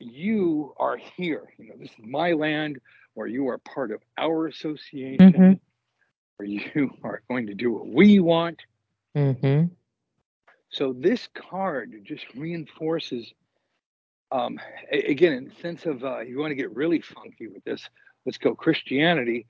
you 0.00 0.74
are 0.78 0.96
here. 0.96 1.52
You 1.58 1.68
know, 1.68 1.74
this 1.78 1.90
is 1.90 2.04
my 2.04 2.32
land, 2.32 2.80
or 3.14 3.26
you 3.26 3.48
are 3.48 3.58
part 3.58 3.90
of 3.92 4.00
our 4.18 4.46
association, 4.46 5.32
Mhm. 5.32 5.60
or 6.38 6.44
you 6.44 6.60
are 7.04 7.22
going 7.28 7.46
to 7.46 7.54
do 7.54 7.72
what 7.72 7.86
we 7.88 8.18
want." 8.20 8.62
Mhm. 9.16 9.70
So 10.70 10.92
this 10.92 11.28
card 11.34 12.00
just 12.04 12.32
reinforces 12.34 13.32
um, 14.32 14.60
a- 14.92 15.10
again, 15.10 15.32
in 15.32 15.44
the 15.48 15.54
sense 15.56 15.86
of 15.86 16.04
uh, 16.04 16.20
you 16.20 16.38
want 16.38 16.52
to 16.52 16.54
get 16.54 16.72
really 16.74 17.00
funky 17.00 17.48
with 17.48 17.64
this, 17.64 17.88
let's 18.24 18.38
go 18.38 18.54
Christianity. 18.54 19.46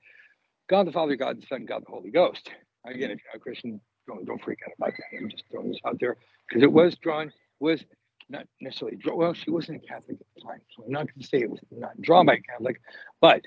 God 0.67 0.87
the 0.87 0.91
Father, 0.91 1.15
God 1.15 1.39
the 1.39 1.45
Son, 1.45 1.65
God 1.65 1.83
the 1.85 1.91
Holy 1.91 2.09
Ghost. 2.09 2.49
Again, 2.85 3.11
if 3.11 3.19
you're 3.23 3.31
not 3.31 3.35
a 3.35 3.39
Christian, 3.39 3.79
don't, 4.07 4.25
don't 4.25 4.41
freak 4.41 4.57
out 4.65 4.73
about 4.79 4.93
that. 4.97 5.17
I'm 5.17 5.29
just 5.29 5.43
throwing 5.51 5.69
this 5.69 5.79
out 5.85 5.99
there 5.99 6.17
because 6.49 6.63
it 6.63 6.71
was 6.71 6.95
drawn, 6.97 7.31
was 7.59 7.85
not 8.31 8.47
necessarily. 8.59 8.97
Well, 9.05 9.33
she 9.33 9.51
wasn't 9.51 9.83
a 9.83 9.87
Catholic 9.87 10.17
at 10.19 10.27
the 10.35 10.41
time, 10.41 10.61
so 10.75 10.83
I'm 10.85 10.91
not 10.91 11.07
going 11.07 11.21
to 11.21 11.27
say 11.27 11.41
it 11.41 11.49
was 11.49 11.59
not 11.71 11.99
drawn 12.01 12.25
by 12.25 12.35
a 12.35 12.41
Catholic, 12.41 12.81
but 13.19 13.41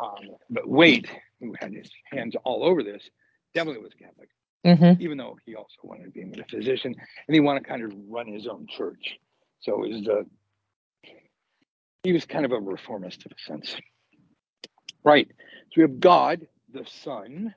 um, 0.00 0.28
but 0.50 0.68
Waite, 0.68 1.08
who 1.40 1.54
had 1.58 1.72
his 1.72 1.90
hands 2.12 2.36
all 2.44 2.64
over 2.64 2.82
this, 2.82 3.08
definitely 3.54 3.82
was 3.82 3.92
a 3.94 4.04
Catholic, 4.04 4.28
Mhm. 4.66 5.00
even 5.00 5.16
though 5.16 5.38
he 5.46 5.54
also 5.54 5.76
wanted 5.84 6.04
to 6.04 6.10
be 6.10 6.22
a 6.40 6.44
physician 6.44 6.94
and 7.26 7.34
he 7.34 7.40
wanted 7.40 7.60
to 7.60 7.68
kind 7.68 7.82
of 7.82 7.92
run 8.08 8.26
his 8.26 8.46
own 8.46 8.66
church. 8.66 9.18
So 9.60 9.82
it 9.84 9.88
was 9.92 10.02
the 10.02 10.26
he 12.02 12.12
was 12.12 12.24
kind 12.24 12.44
of 12.44 12.52
a 12.52 12.60
reformist 12.60 13.26
in 13.26 13.32
a 13.32 13.38
sense. 13.38 13.76
Right. 15.02 15.28
So 15.28 15.72
we 15.78 15.82
have 15.82 15.98
God, 15.98 16.46
the 16.72 16.84
Son, 16.86 17.54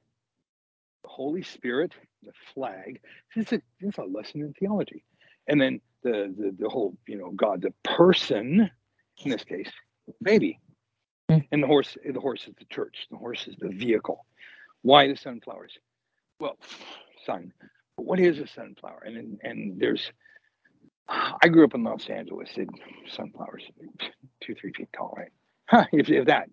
the 1.04 1.10
Holy 1.10 1.44
Spirit, 1.44 1.94
the 2.24 2.32
flag. 2.54 3.00
This 3.36 3.48
is 3.48 3.54
a, 3.54 3.62
this 3.80 3.94
is 3.94 3.98
a 3.98 4.04
lesson 4.04 4.42
in 4.42 4.54
theology. 4.54 5.04
And 5.48 5.60
then 5.62 5.82
the, 6.04 6.34
the 6.38 6.56
the 6.58 6.70
whole, 6.70 6.98
you 7.08 7.18
know, 7.18 7.32
God, 7.32 7.62
the 7.62 7.74
person, 7.84 8.70
in 9.24 9.32
this 9.32 9.44
case, 9.44 9.70
baby. 10.22 10.60
Mm. 11.30 11.48
And 11.52 11.64
the 11.64 11.68
horse, 11.68 11.98
the 12.04 12.20
horse 12.20 12.48
is 12.48 12.56
the 12.58 12.66
church. 12.66 13.08
The 13.12 13.18
horse 13.18 13.48
is 13.48 13.56
the 13.60 13.70
vehicle. 13.70 14.26
Why 14.82 15.08
the 15.08 15.16
sunflowers? 15.16 15.78
Well, 16.40 16.58
sun. 17.26 17.54
But 17.96 18.06
what 18.06 18.20
is 18.20 18.40
a 18.40 18.48
sunflower? 18.48 19.04
And 19.06 19.40
and 19.44 19.80
there's 19.80 20.12
I 21.10 21.48
grew 21.48 21.64
up 21.64 21.74
in 21.74 21.84
Los 21.84 22.08
Angeles. 22.10 22.50
It, 22.56 22.70
sunflowers, 23.16 23.64
two, 24.42 24.56
three 24.56 24.72
feet 24.74 24.90
tall, 24.96 25.14
right? 25.18 25.32
Huh, 25.68 25.86
if, 25.92 26.10
if 26.10 26.26
that. 26.26 26.50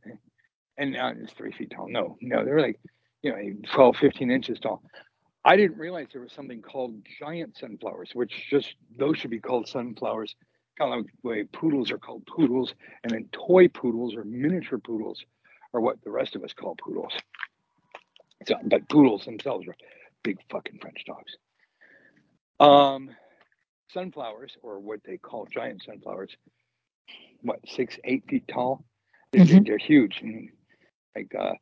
And 0.79 0.93
now 0.93 1.13
it's 1.17 1.33
three 1.33 1.53
feet 1.53 1.73
tall. 1.75 1.89
No, 1.89 2.17
no, 2.21 2.45
they're 2.45 2.61
like, 2.61 2.81
you 3.23 3.33
know, 3.33 3.39
12, 3.73 3.97
15 3.97 4.31
inches 4.31 4.59
tall. 4.61 4.83
I 5.47 5.57
didn't 5.57 5.79
realize 5.79 6.09
there 6.13 6.23
was 6.23 6.33
something 6.33 6.61
called 6.61 6.97
giant 7.21 7.57
sunflowers, 7.57 8.11
which 8.15 8.49
just, 8.51 8.75
those 8.99 9.17
should 9.17 9.31
be 9.31 9.39
called 9.39 9.69
sunflowers. 9.69 10.35
Kind 10.77 10.93
of 10.93 10.99
like 10.99 11.07
the 11.23 11.29
way 11.29 11.45
poodles 11.45 11.93
are 11.93 11.99
called 11.99 12.27
poodles. 12.27 12.75
And 13.05 13.13
then 13.13 13.29
toy 13.31 13.69
poodles 13.69 14.17
or 14.17 14.25
miniature 14.25 14.79
poodles 14.79 15.25
are 15.73 15.81
what 15.81 16.03
the 16.03 16.11
rest 16.11 16.35
of 16.35 16.43
us 16.43 16.53
call 16.53 16.75
poodles. 16.75 17.13
So, 18.47 18.57
but 18.65 18.89
poodles 18.89 19.25
themselves 19.25 19.69
are 19.69 19.77
big 20.25 20.39
fucking 20.51 20.81
French 20.81 21.05
dogs. 21.07 21.37
Um, 22.59 23.11
sunflowers, 23.93 24.57
or 24.65 24.81
what 24.81 25.01
they 25.05 25.17
call 25.17 25.47
giant 25.47 25.85
sunflowers, 25.85 26.37
what 27.43 27.61
six, 27.69 27.97
eight 28.03 28.25
feet 28.29 28.49
tall. 28.49 28.85
They're, 29.31 29.45
they're, 29.45 29.61
they're 29.65 29.79
huge. 29.79 30.21
And 30.23 30.51
like 31.15 31.33
uh, 31.39 31.53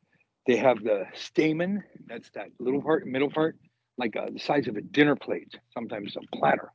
they 0.47 0.57
have 0.57 0.83
the 0.83 1.05
stamen. 1.13 1.83
That's 2.07 2.29
that 2.31 2.47
little 2.59 2.81
part, 2.81 3.05
middle 3.05 3.29
part, 3.29 3.57
like 3.97 4.15
uh, 4.15 4.29
the 4.31 4.39
size 4.39 4.67
of 4.67 4.75
a 4.75 4.81
dinner 4.81 5.15
plate, 5.15 5.55
sometimes 5.73 6.15
a 6.15 6.37
platter. 6.37 6.71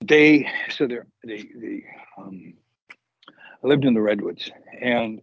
They 0.00 0.48
so 0.70 0.86
they're 0.86 1.06
they 1.24 1.44
they. 1.54 1.84
Um, 2.18 2.54
I 3.62 3.66
lived 3.66 3.84
in 3.84 3.92
the 3.92 4.00
redwoods, 4.00 4.50
and 4.80 5.20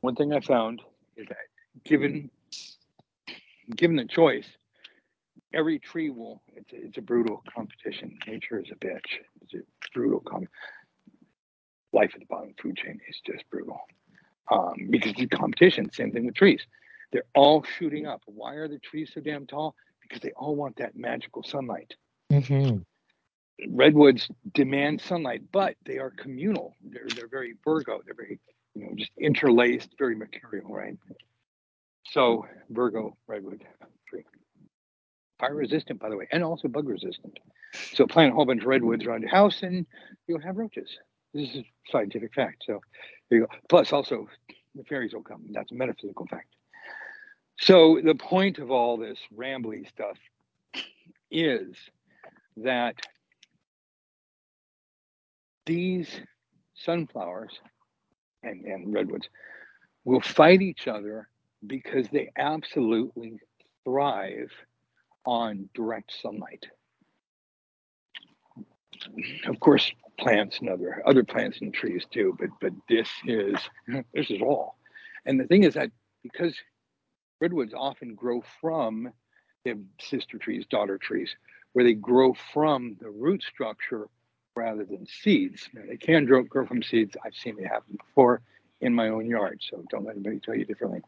one 0.00 0.14
thing 0.14 0.32
I 0.32 0.40
found 0.40 0.80
is 1.16 1.26
that 1.28 1.36
given 1.84 2.30
given 3.74 3.96
the 3.96 4.04
choice, 4.04 4.46
every 5.52 5.78
tree 5.78 6.10
will. 6.10 6.42
It's 6.54 6.72
a, 6.72 6.86
it's 6.86 6.98
a 6.98 7.02
brutal 7.02 7.42
competition. 7.52 8.18
Nature 8.26 8.60
is 8.60 8.70
a 8.70 8.76
bitch. 8.76 9.18
It's 9.42 9.54
a 9.54 9.58
brutal 9.92 10.20
com- 10.20 10.48
life 11.92 12.12
at 12.14 12.20
the 12.20 12.26
bottom 12.26 12.50
of 12.50 12.56
the 12.56 12.62
food 12.62 12.76
chain 12.76 13.00
is 13.08 13.20
just 13.26 13.44
brutal. 13.50 13.80
Um, 14.50 14.88
because 14.90 15.14
the 15.14 15.26
competition, 15.26 15.90
same 15.92 16.12
thing 16.12 16.26
with 16.26 16.34
trees. 16.34 16.60
They're 17.12 17.24
all 17.34 17.62
shooting 17.62 18.06
up. 18.06 18.22
Why 18.26 18.54
are 18.54 18.68
the 18.68 18.78
trees 18.78 19.10
so 19.14 19.20
damn 19.20 19.46
tall? 19.46 19.74
Because 20.02 20.20
they 20.20 20.32
all 20.32 20.56
want 20.56 20.76
that 20.76 20.96
magical 20.96 21.42
sunlight. 21.42 21.94
Mhm. 22.30 22.84
Redwoods 23.68 24.30
demand 24.54 25.00
sunlight, 25.00 25.42
but 25.52 25.76
they 25.84 25.98
are 25.98 26.10
communal. 26.10 26.76
They're 26.82 27.08
they're 27.14 27.28
very 27.28 27.54
Virgo. 27.64 28.00
They're 28.04 28.14
very, 28.14 28.38
you 28.74 28.86
know, 28.86 28.94
just 28.94 29.10
interlaced, 29.18 29.90
very 29.98 30.14
mercurial, 30.14 30.72
right? 30.72 30.96
So 32.06 32.46
Virgo 32.70 33.16
redwood 33.26 33.64
tree. 34.08 34.24
Fire 35.38 35.54
resistant, 35.54 36.00
by 36.00 36.08
the 36.08 36.16
way, 36.16 36.28
and 36.32 36.42
also 36.42 36.68
bug 36.68 36.88
resistant. 36.88 37.38
So 37.72 38.06
plant 38.06 38.32
a 38.32 38.34
whole 38.34 38.46
bunch 38.46 38.62
of 38.62 38.66
redwoods 38.66 39.04
around 39.04 39.22
your 39.22 39.30
house 39.30 39.62
and 39.62 39.86
you'll 40.26 40.40
have 40.40 40.56
roaches. 40.56 40.98
This 41.32 41.50
is 41.50 41.56
a 41.58 41.64
scientific 41.90 42.34
fact. 42.34 42.64
So 42.66 42.80
there 43.28 43.40
you 43.40 43.46
go. 43.46 43.52
Plus 43.68 43.92
also 43.92 44.28
the 44.74 44.84
fairies 44.84 45.12
will 45.12 45.22
come. 45.22 45.44
That's 45.52 45.70
a 45.70 45.74
metaphysical 45.74 46.26
fact. 46.26 46.48
So 47.60 48.00
the 48.02 48.14
point 48.14 48.58
of 48.58 48.70
all 48.70 48.96
this 48.96 49.18
rambly 49.36 49.86
stuff 49.86 50.16
is 51.30 51.76
that 52.56 52.94
these 55.66 56.08
sunflowers 56.74 57.52
and, 58.42 58.64
and 58.64 58.94
redwoods 58.94 59.28
will 60.04 60.22
fight 60.22 60.62
each 60.62 60.88
other 60.88 61.28
because 61.66 62.08
they 62.10 62.30
absolutely 62.38 63.38
thrive 63.84 64.50
on 65.26 65.68
direct 65.74 66.12
sunlight. 66.22 66.64
Of 69.46 69.60
course, 69.60 69.92
plants 70.18 70.58
and 70.60 70.70
other 70.70 71.02
other 71.06 71.24
plants 71.24 71.58
and 71.60 71.72
trees 71.72 72.04
too, 72.10 72.36
but 72.38 72.48
but 72.60 72.72
this 72.88 73.08
is 73.26 73.56
this 74.14 74.30
is 74.30 74.40
all. 74.40 74.76
And 75.26 75.38
the 75.38 75.44
thing 75.44 75.64
is 75.64 75.74
that 75.74 75.90
because 76.22 76.54
redwoods 77.40 77.74
often 77.74 78.14
grow 78.14 78.42
from 78.60 79.12
have 79.66 79.78
sister 80.00 80.38
trees, 80.38 80.64
daughter 80.70 80.98
trees, 80.98 81.34
where 81.72 81.84
they 81.84 81.94
grow 81.94 82.34
from 82.52 82.96
the 83.00 83.10
root 83.10 83.42
structure 83.42 84.08
rather 84.56 84.84
than 84.84 85.06
seeds. 85.06 85.68
Now, 85.72 85.82
they 85.88 85.96
can 85.96 86.24
grow, 86.24 86.42
grow 86.42 86.66
from 86.66 86.82
seeds. 86.82 87.16
I've 87.24 87.34
seen 87.34 87.58
it 87.58 87.66
happen 87.66 87.98
before 87.98 88.42
in 88.80 88.94
my 88.94 89.08
own 89.08 89.26
yard, 89.26 89.60
so 89.68 89.84
don't 89.90 90.04
let 90.04 90.16
anybody 90.16 90.40
tell 90.40 90.54
you 90.54 90.64
differently. 90.64 91.02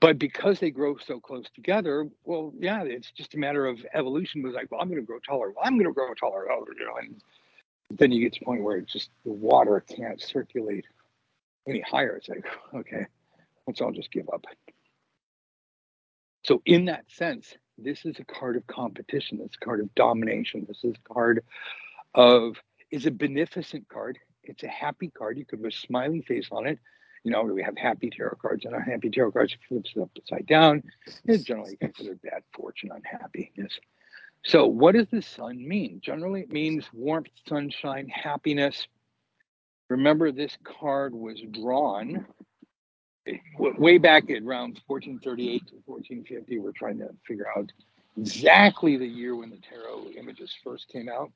But 0.00 0.18
because 0.18 0.60
they 0.60 0.70
grow 0.70 0.96
so 0.96 1.18
close 1.18 1.46
together, 1.54 2.08
well, 2.24 2.52
yeah, 2.58 2.84
it's 2.84 3.10
just 3.10 3.34
a 3.34 3.38
matter 3.38 3.66
of 3.66 3.84
evolution. 3.94 4.42
Was 4.42 4.54
like, 4.54 4.70
well, 4.70 4.80
I'm 4.80 4.88
going 4.88 5.00
to 5.00 5.06
grow 5.06 5.18
taller. 5.18 5.50
Well, 5.50 5.64
I'm 5.64 5.74
going 5.74 5.86
to 5.86 5.92
grow 5.92 6.14
taller. 6.14 6.50
Oh, 6.50 6.64
you 6.78 6.86
know, 6.86 6.96
and 6.98 7.20
then 7.90 8.12
you 8.12 8.20
get 8.20 8.34
to 8.34 8.40
the 8.40 8.44
point 8.44 8.62
where 8.62 8.76
it's 8.76 8.92
just 8.92 9.10
the 9.24 9.32
water 9.32 9.80
can't 9.80 10.20
circulate 10.22 10.84
any 11.68 11.80
higher. 11.80 12.16
It's 12.16 12.28
like, 12.28 12.44
okay, 12.74 13.06
let's 13.68 13.80
all 13.82 13.92
just 13.92 14.10
give 14.10 14.28
up. 14.32 14.46
So, 16.42 16.62
in 16.64 16.86
that 16.86 17.04
sense, 17.10 17.54
this 17.76 18.04
is 18.06 18.18
a 18.18 18.24
card 18.24 18.56
of 18.56 18.66
competition. 18.66 19.38
This 19.38 19.56
card 19.62 19.80
of 19.80 19.94
domination. 19.94 20.64
This 20.66 20.82
is 20.82 20.94
a 20.94 21.14
card 21.14 21.44
of 22.14 22.56
is 22.90 23.04
a 23.04 23.10
beneficent 23.10 23.86
card. 23.88 24.18
It's 24.42 24.62
a 24.62 24.68
happy 24.68 25.10
card. 25.10 25.36
You 25.36 25.44
could 25.44 25.62
put 25.62 25.74
a 25.74 25.76
smiley 25.76 26.22
face 26.22 26.48
on 26.50 26.66
it. 26.66 26.78
You 27.22 27.32
know, 27.32 27.42
we 27.42 27.62
have 27.62 27.76
happy 27.76 28.08
tarot 28.08 28.38
cards 28.40 28.64
and 28.64 28.74
our 28.74 28.80
happy 28.80 29.10
tarot 29.10 29.32
cards 29.32 29.54
flips 29.68 29.92
it 29.94 30.00
upside 30.00 30.46
down. 30.46 30.82
It's 31.26 31.44
generally 31.44 31.76
considered 31.76 32.22
bad 32.22 32.42
fortune, 32.54 32.90
unhappiness. 32.94 33.78
So, 34.44 34.66
what 34.66 34.94
does 34.94 35.08
the 35.10 35.20
sun 35.20 35.68
mean? 35.68 36.00
Generally, 36.02 36.42
it 36.42 36.52
means 36.52 36.86
warmth, 36.94 37.28
sunshine, 37.46 38.08
happiness. 38.08 38.86
Remember, 39.90 40.32
this 40.32 40.56
card 40.64 41.14
was 41.14 41.42
drawn 41.50 42.24
way 43.58 43.98
back 43.98 44.30
at 44.30 44.42
around 44.42 44.80
1438 44.86 45.66
to 45.68 45.74
1450. 45.86 46.58
We're 46.58 46.72
trying 46.72 46.98
to 46.98 47.08
figure 47.26 47.46
out 47.56 47.70
exactly 48.16 48.96
the 48.96 49.06
year 49.06 49.36
when 49.36 49.50
the 49.50 49.58
tarot 49.58 50.10
images 50.16 50.54
first 50.64 50.88
came 50.88 51.08
out. 51.08 51.30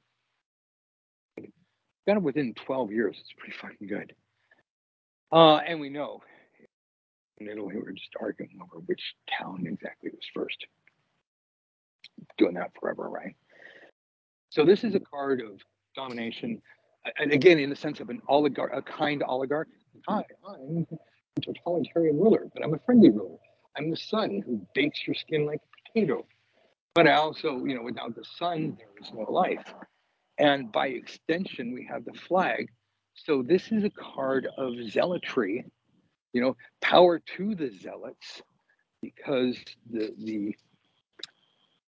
Kind 1.38 2.18
of 2.18 2.22
within 2.22 2.54
12 2.54 2.90
years. 2.92 3.16
It's 3.20 3.32
pretty 3.38 3.56
fucking 3.56 3.86
good. 3.86 4.14
Uh, 5.30 5.56
and 5.58 5.80
we 5.80 5.88
know 5.88 6.20
in 7.42 7.48
Italy, 7.48 7.76
we 7.76 7.82
were 7.82 7.92
just 7.92 8.14
arguing 8.20 8.58
over 8.62 8.82
which 8.86 9.14
town 9.38 9.66
exactly 9.66 10.10
was 10.10 10.24
first. 10.34 10.66
Doing 12.38 12.54
that 12.54 12.70
forever, 12.78 13.08
right? 13.08 13.34
So 14.50 14.64
this 14.64 14.84
is 14.84 14.94
a 14.94 15.00
card 15.00 15.40
of 15.40 15.60
domination, 15.96 16.60
and 17.18 17.32
again, 17.32 17.58
in 17.58 17.70
the 17.70 17.76
sense 17.76 18.00
of 18.00 18.10
an 18.10 18.20
oligarch, 18.28 18.70
a 18.74 18.82
kind 18.82 19.22
oligarch. 19.22 19.68
Hi, 20.08 20.24
totalitarian 21.40 22.18
ruler, 22.18 22.48
but 22.52 22.62
I'm 22.62 22.74
a 22.74 22.78
friendly 22.78 23.10
ruler. 23.10 23.38
I'm 23.76 23.90
the 23.90 23.96
sun 23.96 24.42
who 24.44 24.66
bakes 24.74 25.06
your 25.06 25.14
skin 25.14 25.46
like 25.46 25.60
a 25.60 25.90
potato. 25.92 26.26
But 26.94 27.06
I 27.06 27.14
also, 27.14 27.64
you 27.64 27.74
know, 27.74 27.82
without 27.82 28.14
the 28.14 28.24
sun, 28.38 28.76
there 28.78 28.88
is 29.00 29.12
no 29.14 29.30
life. 29.32 29.64
And 30.38 30.70
by 30.70 30.88
extension, 30.88 31.72
we 31.72 31.86
have 31.90 32.04
the 32.04 32.12
flag. 32.12 32.70
So 33.14 33.42
this 33.42 33.72
is 33.72 33.84
a 33.84 33.90
card 33.90 34.48
of 34.58 34.74
zealotry, 34.90 35.64
you 36.32 36.40
know, 36.40 36.56
power 36.80 37.18
to 37.36 37.54
the 37.54 37.70
zealots, 37.70 38.42
because 39.00 39.58
the 39.90 40.12
the 40.18 40.56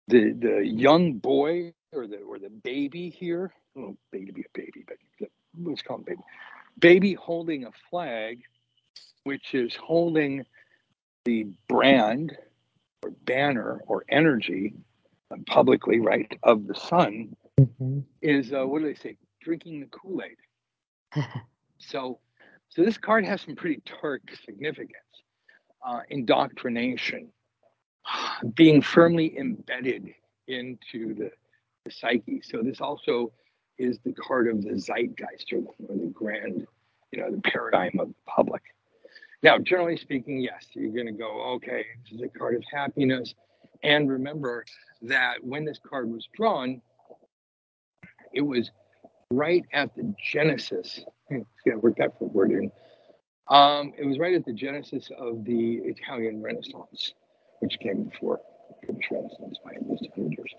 the 0.08 0.32
the 0.32 0.66
young 0.66 1.14
boy 1.14 1.72
or 1.92 2.06
the 2.06 2.18
or 2.18 2.38
the 2.38 2.50
baby 2.50 3.08
here, 3.08 3.52
oh 3.76 3.96
baby 4.10 4.26
to 4.26 4.32
be 4.32 4.42
a 4.42 4.58
baby, 4.58 4.84
but 4.86 4.96
let's 5.62 5.82
call 5.82 5.98
him 5.98 6.04
baby. 6.04 6.22
Baby 6.78 7.14
holding 7.14 7.64
a 7.66 7.70
flag, 7.90 8.42
which 9.24 9.54
is 9.54 9.74
holding 9.76 10.44
the 11.24 11.46
brand 11.68 12.36
or 13.02 13.10
banner 13.24 13.80
or 13.86 14.04
energy 14.08 14.74
publicly, 15.46 16.00
right, 16.00 16.38
of 16.42 16.66
the 16.66 16.74
sun 16.74 17.34
mm-hmm. 17.58 18.00
is 18.20 18.52
uh, 18.52 18.66
what 18.66 18.80
do 18.80 18.86
they 18.86 18.94
say? 18.94 19.16
Drinking 19.40 19.80
the 19.80 19.86
Kool 19.86 20.20
Aid. 20.22 21.24
so, 21.78 22.18
so 22.68 22.82
this 22.82 22.98
card 22.98 23.24
has 23.24 23.40
some 23.40 23.56
pretty 23.56 23.82
dark 24.00 24.22
significance. 24.44 24.96
Uh, 25.84 26.00
indoctrination, 26.10 27.28
being 28.54 28.80
firmly 28.80 29.36
embedded 29.36 30.08
into 30.46 31.14
the, 31.14 31.30
the 31.84 31.90
psyche. 31.90 32.40
So 32.42 32.62
this 32.62 32.80
also 32.80 33.32
is 33.78 33.98
the 34.04 34.12
card 34.12 34.48
of 34.48 34.62
the 34.62 34.78
zeitgeist 34.78 35.52
or 35.52 35.62
or 35.88 35.96
the 35.96 36.12
grand, 36.12 36.66
you 37.10 37.20
know, 37.20 37.30
the 37.30 37.40
paradigm 37.40 37.98
of 37.98 38.08
the 38.08 38.14
public. 38.26 38.62
Now, 39.42 39.58
generally 39.58 39.96
speaking, 39.96 40.38
yes, 40.40 40.66
you're 40.72 40.92
going 40.92 41.06
to 41.06 41.12
go, 41.12 41.54
okay, 41.54 41.84
this 42.04 42.18
is 42.18 42.22
a 42.22 42.38
card 42.38 42.54
of 42.54 42.62
happiness. 42.72 43.34
And 43.82 44.08
remember 44.08 44.64
that 45.02 45.42
when 45.42 45.64
this 45.64 45.80
card 45.88 46.08
was 46.08 46.28
drawn, 46.34 46.80
it 48.32 48.42
was 48.42 48.70
right 49.32 49.64
at 49.72 49.94
the 49.96 50.14
genesis. 50.32 51.00
Yeah, 51.64 51.74
work 51.76 51.96
that 51.96 52.20
word 52.20 52.52
in. 52.52 52.70
Um, 53.48 53.92
it 53.98 54.04
was 54.04 54.18
right 54.18 54.34
at 54.34 54.44
the 54.44 54.52
genesis 54.52 55.10
of 55.18 55.44
the 55.44 55.80
Italian 55.84 56.40
Renaissance, 56.40 57.14
which 57.60 57.78
came 57.80 58.04
before 58.04 58.40
the 58.80 58.92
British 58.92 59.10
Renaissance 59.10 59.58
by 59.64 59.72
at 59.72 59.88
least 59.88 60.06
100 60.14 60.38
years. 60.38 60.54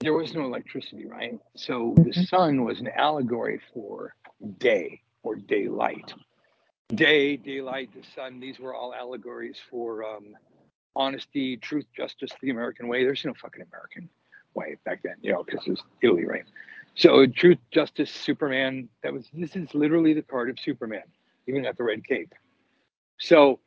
There 0.00 0.14
was 0.14 0.34
no 0.34 0.44
electricity, 0.44 1.06
right? 1.06 1.38
So 1.56 1.92
the 1.96 2.04
mm-hmm. 2.04 2.22
sun 2.22 2.64
was 2.64 2.80
an 2.80 2.88
allegory 2.96 3.60
for 3.72 4.14
day 4.58 5.02
or 5.22 5.36
daylight. 5.36 6.14
Day, 6.94 7.36
daylight, 7.36 7.90
the 7.94 8.02
sun, 8.14 8.40
these 8.40 8.58
were 8.58 8.74
all 8.74 8.92
allegories 8.94 9.56
for 9.70 10.04
um, 10.04 10.36
honesty, 10.96 11.56
truth, 11.56 11.86
justice, 11.96 12.30
the 12.42 12.50
American 12.50 12.88
way. 12.88 13.04
There's 13.04 13.24
no 13.24 13.34
fucking 13.34 13.62
American 13.62 14.08
way 14.54 14.76
back 14.84 15.02
then, 15.02 15.14
you 15.22 15.32
know, 15.32 15.44
because 15.44 15.66
it 15.66 15.70
was 15.70 15.82
Italy, 16.02 16.24
right? 16.26 16.44
So 16.96 17.26
truth, 17.26 17.58
justice, 17.70 18.10
Superman. 18.10 18.88
That 19.02 19.12
was 19.12 19.28
this 19.32 19.54
is 19.54 19.72
literally 19.74 20.12
the 20.14 20.22
card 20.22 20.50
of 20.50 20.58
Superman, 20.58 21.04
even 21.46 21.64
at 21.64 21.76
the 21.76 21.84
red 21.84 22.04
cape. 22.04 22.34
So 23.18 23.60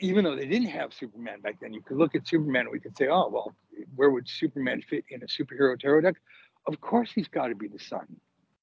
even 0.00 0.24
though 0.24 0.36
they 0.36 0.46
didn't 0.46 0.68
have 0.68 0.92
Superman 0.92 1.40
back 1.40 1.58
then, 1.60 1.72
you 1.72 1.80
could 1.80 1.96
look 1.96 2.14
at 2.14 2.28
Superman 2.28 2.62
and 2.62 2.70
we 2.70 2.80
could 2.80 2.96
say, 2.96 3.08
oh 3.08 3.28
well, 3.28 3.54
where 3.96 4.10
would 4.10 4.28
Superman 4.28 4.82
fit 4.82 5.04
in 5.10 5.22
a 5.22 5.26
superhero 5.26 5.78
tarot 5.78 6.02
deck? 6.02 6.16
Of 6.66 6.80
course, 6.80 7.10
he's 7.14 7.28
got 7.28 7.48
to 7.48 7.54
be 7.54 7.68
the 7.68 7.78
sun. 7.78 8.06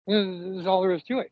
This 0.06 0.60
is 0.60 0.68
all 0.68 0.82
there 0.82 0.92
is 0.92 1.04
to 1.04 1.20
it. 1.20 1.32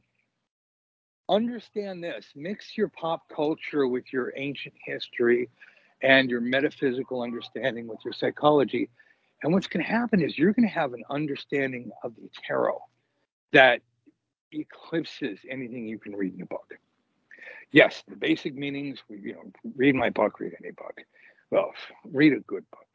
Understand 1.29 2.03
this: 2.03 2.25
mix 2.35 2.77
your 2.77 2.89
pop 2.89 3.29
culture 3.33 3.87
with 3.87 4.11
your 4.11 4.33
ancient 4.35 4.75
history 4.83 5.49
and 6.01 6.29
your 6.29 6.41
metaphysical 6.41 7.21
understanding 7.21 7.87
with 7.87 7.99
your 8.03 8.13
psychology. 8.13 8.89
And 9.41 9.53
what's 9.53 9.67
going 9.67 9.85
to 9.85 9.91
happen 9.91 10.21
is 10.21 10.37
you're 10.37 10.53
going 10.53 10.67
to 10.67 10.73
have 10.73 10.93
an 10.93 11.03
understanding 11.09 11.91
of 12.03 12.15
the 12.15 12.29
tarot 12.45 12.81
that 13.51 13.81
eclipses 14.51 15.39
anything 15.49 15.87
you 15.87 15.97
can 15.97 16.15
read 16.15 16.35
in 16.35 16.41
a 16.41 16.45
book. 16.45 16.73
Yes, 17.71 18.03
the 18.07 18.15
basic 18.15 18.55
meanings, 18.55 18.99
you 19.09 19.33
know, 19.33 19.51
read 19.75 19.95
my 19.95 20.09
book, 20.09 20.39
read 20.39 20.53
any 20.61 20.71
book. 20.71 21.01
Well, 21.49 21.71
read 22.05 22.33
a 22.33 22.39
good 22.41 22.65
book. 22.69 22.87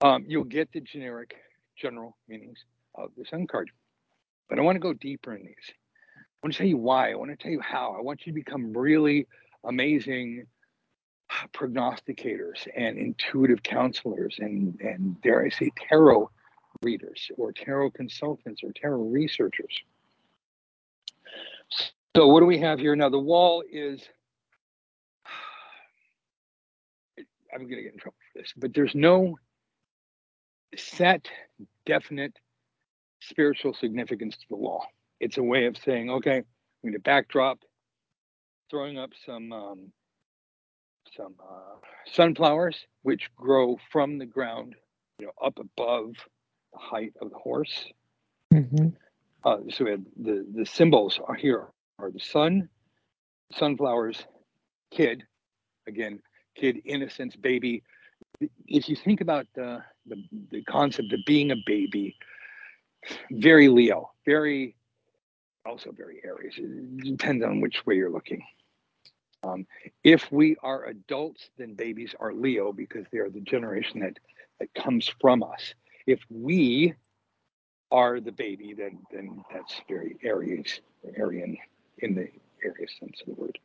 Um, 0.00 0.24
you'll 0.28 0.44
get 0.44 0.70
the 0.72 0.80
generic, 0.80 1.36
general 1.76 2.16
meanings 2.28 2.58
of 2.94 3.10
the 3.16 3.24
sun 3.24 3.46
card. 3.46 3.70
But 4.48 4.58
I 4.58 4.62
want 4.62 4.76
to 4.76 4.80
go 4.80 4.92
deeper 4.92 5.34
in 5.34 5.44
these. 5.44 5.72
Want 6.46 6.54
to 6.54 6.58
tell 6.58 6.68
you 6.68 6.76
why. 6.76 7.10
I 7.10 7.16
want 7.16 7.32
to 7.32 7.36
tell 7.36 7.50
you 7.50 7.60
how. 7.60 7.96
I 7.98 8.00
want 8.00 8.24
you 8.24 8.32
to 8.32 8.34
become 8.34 8.72
really 8.72 9.26
amazing 9.64 10.46
prognosticators 11.52 12.68
and 12.76 12.96
intuitive 12.96 13.64
counselors 13.64 14.36
and, 14.38 14.80
and 14.80 15.20
dare 15.22 15.44
I 15.44 15.48
say 15.48 15.72
tarot 15.88 16.30
readers 16.82 17.32
or 17.36 17.50
tarot 17.50 17.90
consultants 17.90 18.62
or 18.62 18.70
tarot 18.70 19.08
researchers. 19.08 19.76
So 22.16 22.28
what 22.28 22.38
do 22.38 22.46
we 22.46 22.58
have 22.58 22.78
here 22.78 22.94
now? 22.94 23.08
The 23.08 23.18
wall 23.18 23.64
is 23.68 24.08
I'm 27.52 27.58
going 27.58 27.70
to 27.70 27.82
get 27.82 27.94
in 27.94 27.98
trouble 27.98 28.18
for 28.32 28.38
this, 28.38 28.52
but 28.56 28.72
there's 28.72 28.94
no 28.94 29.36
set, 30.76 31.26
definite 31.86 32.38
spiritual 33.18 33.74
significance 33.74 34.36
to 34.36 34.46
the 34.48 34.54
wall. 34.54 34.86
It's 35.20 35.38
a 35.38 35.42
way 35.42 35.66
of 35.66 35.76
saying, 35.78 36.10
okay, 36.10 36.42
we 36.82 36.90
need 36.90 36.96
a 36.96 37.00
backdrop, 37.00 37.58
throwing 38.70 38.98
up 38.98 39.10
some 39.24 39.52
um, 39.52 39.92
some 41.16 41.34
uh, 41.40 41.76
sunflowers, 42.12 42.76
which 43.02 43.30
grow 43.36 43.78
from 43.90 44.18
the 44.18 44.26
ground, 44.26 44.74
you 45.18 45.26
know, 45.26 45.32
up 45.42 45.58
above 45.58 46.12
the 46.72 46.78
height 46.78 47.14
of 47.20 47.30
the 47.30 47.36
horse. 47.36 47.86
Mm-hmm. 48.52 48.88
Uh, 49.44 49.58
so 49.70 49.84
we 49.84 49.90
have 49.92 50.02
the 50.16 50.46
the 50.54 50.66
symbols 50.66 51.20
are 51.26 51.34
here 51.34 51.68
are 51.98 52.10
the 52.10 52.20
sun, 52.20 52.68
sunflowers, 53.52 54.24
kid, 54.90 55.24
again, 55.86 56.20
kid, 56.54 56.80
innocence, 56.84 57.36
baby. 57.36 57.82
If 58.66 58.88
you 58.88 58.96
think 58.96 59.20
about 59.20 59.46
the, 59.54 59.82
the, 60.06 60.22
the 60.50 60.62
concept 60.62 61.12
of 61.12 61.20
being 61.26 61.50
a 61.50 61.56
baby, 61.66 62.16
very 63.30 63.68
Leo, 63.68 64.10
very 64.24 64.76
also 65.66 65.92
very 65.92 66.20
Aries. 66.24 66.54
It 66.56 67.04
depends 67.04 67.44
on 67.44 67.60
which 67.60 67.84
way 67.86 67.96
you're 67.96 68.10
looking. 68.10 68.42
Um, 69.42 69.66
if 70.02 70.30
we 70.32 70.56
are 70.62 70.86
adults, 70.86 71.50
then 71.58 71.74
babies 71.74 72.14
are 72.18 72.32
Leo 72.32 72.72
because 72.72 73.06
they 73.12 73.18
are 73.18 73.30
the 73.30 73.40
generation 73.40 74.00
that, 74.00 74.18
that 74.58 74.74
comes 74.74 75.10
from 75.20 75.42
us. 75.42 75.74
If 76.06 76.20
we 76.30 76.94
are 77.90 78.20
the 78.20 78.32
baby, 78.32 78.74
then 78.74 78.98
then 79.12 79.44
that's 79.52 79.80
very 79.88 80.16
Aries, 80.22 80.80
Aryan 81.18 81.56
in 81.98 82.14
the 82.14 82.28
Aries 82.64 82.90
sense 82.98 83.20
of 83.20 83.26
the 83.26 83.40
word. 83.40 83.58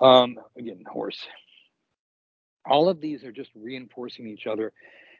Um, 0.00 0.38
again, 0.56 0.84
horse. 0.90 1.26
All 2.66 2.88
of 2.88 3.00
these 3.00 3.24
are 3.24 3.32
just 3.32 3.50
reinforcing 3.54 4.26
each 4.26 4.46
other, 4.46 4.72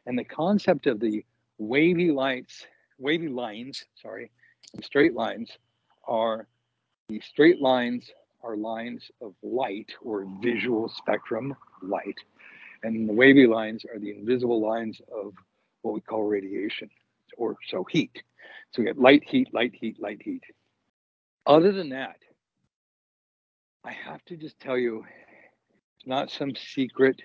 and 0.07 0.19
the 0.19 0.25
concept 0.25 0.87
of 0.87 1.01
the 1.01 1.25
wavy 1.59 2.11
lights, 2.11 2.67
wavy 2.99 3.29
lines, 3.29 3.85
sorry, 4.01 4.31
straight 4.83 5.15
lines 5.15 5.59
are 6.09 6.49
the 7.09 7.21
straight 7.21 7.61
lines 7.61 8.11
are 8.43 8.57
lines 8.57 9.11
of 9.21 9.35
light 9.43 9.93
or 10.03 10.27
visual 10.43 10.89
spectrum 10.89 11.55
light. 11.83 12.17
And 12.83 13.09
the 13.09 13.13
wavy 13.13 13.47
lines 13.47 13.85
are 13.85 13.99
the 13.99 14.11
invisible 14.11 14.61
lines 14.61 15.01
of 15.13 15.33
what 15.83 15.95
we 15.95 16.01
call 16.01 16.25
radiation 16.25 16.91
or 17.37 17.57
so 17.69 17.85
heat. 17.91 18.23
So 18.73 18.83
we 18.83 18.87
get 18.87 18.99
light, 18.99 19.25
heat, 19.25 19.53
light, 19.53 19.75
heat, 19.75 20.01
light, 20.01 20.23
heat. 20.23 20.43
Other 21.47 21.73
than 21.73 21.91
that, 21.91 22.17
I 23.85 23.93
have 23.93 24.25
to 24.27 24.37
just 24.37 24.61
tell 24.61 24.77
you, 24.77 25.05
it's 25.97 26.07
not 26.07 26.31
some 26.31 26.55
secret 26.55 27.21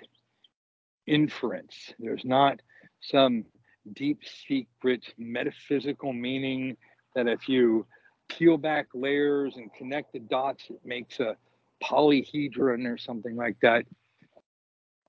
inference. 1.05 1.93
There's 1.99 2.23
not 2.23 2.61
some 3.01 3.45
deep 3.93 4.19
secret 4.47 5.03
metaphysical 5.17 6.13
meaning 6.13 6.77
that 7.15 7.27
if 7.27 7.49
you 7.49 7.85
peel 8.29 8.57
back 8.57 8.87
layers 8.93 9.55
and 9.57 9.73
connect 9.73 10.13
the 10.13 10.19
dots, 10.19 10.65
it 10.69 10.79
makes 10.83 11.19
a 11.19 11.35
polyhedron 11.83 12.85
or 12.85 12.97
something 12.97 13.35
like 13.35 13.57
that. 13.61 13.85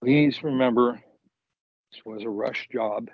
Please 0.01 0.43
remember, 0.43 1.01
this 1.93 2.05
was 2.05 2.23
a 2.23 2.29
rush 2.29 2.69
job. 2.73 3.09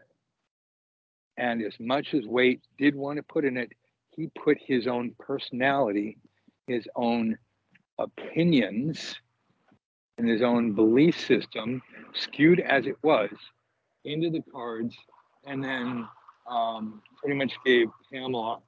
And 1.36 1.62
as 1.62 1.74
much 1.78 2.14
as 2.14 2.26
Waite 2.26 2.62
did 2.78 2.94
want 2.94 3.16
to 3.16 3.22
put 3.22 3.44
in 3.44 3.56
it, 3.56 3.72
he 4.16 4.28
put 4.28 4.58
his 4.60 4.86
own 4.86 5.14
personality, 5.18 6.18
his 6.66 6.86
own 6.96 7.38
opinions, 7.98 9.14
and 10.18 10.28
his 10.28 10.42
own 10.42 10.72
belief 10.72 11.18
system, 11.18 11.80
skewed 12.14 12.60
as 12.60 12.86
it 12.86 12.96
was, 13.02 13.30
into 14.04 14.30
the 14.30 14.42
cards, 14.52 14.94
and 15.46 15.64
then 15.64 16.06
um, 16.46 17.00
pretty 17.16 17.36
much 17.36 17.52
gave 17.64 17.88
Pamela 18.12 18.58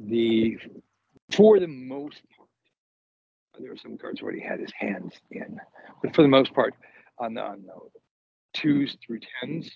the, 0.00 0.58
for 1.32 1.58
the 1.58 1.66
most 1.66 2.22
part, 2.36 2.48
there 3.58 3.70
were 3.70 3.76
some 3.76 3.98
cards 3.98 4.22
where 4.22 4.32
he 4.32 4.40
had 4.40 4.60
his 4.60 4.72
hands 4.78 5.14
in, 5.30 5.60
but 6.02 6.14
for 6.14 6.22
the 6.22 6.28
most 6.28 6.54
part, 6.54 6.74
on 7.18 7.34
the, 7.34 7.42
on 7.42 7.62
the 7.62 7.74
twos 8.54 8.96
through 9.04 9.20
tens, 9.40 9.70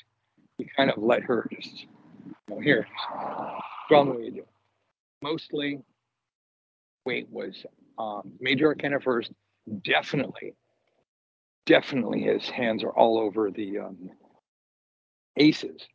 he 0.59 0.67
kind 0.77 0.91
of 0.91 1.03
let 1.03 1.23
her 1.23 1.49
just, 1.53 1.83
you 1.83 2.55
know, 2.55 2.61
here, 2.61 2.87
draw 3.89 4.05
the 4.05 4.11
way 4.11 4.25
you 4.25 4.31
do. 4.31 4.45
Mostly, 5.23 5.81
Waite 7.05 7.29
was 7.31 7.65
um, 7.99 8.33
major 8.41 8.67
arcana 8.67 9.01
first, 9.01 9.33
definitely, 9.83 10.55
definitely 11.67 12.23
his 12.23 12.49
hands 12.49 12.83
are 12.83 12.91
all 12.91 13.19
over 13.19 13.51
the 13.51 13.79
um, 13.79 14.11
aces, 15.37 15.87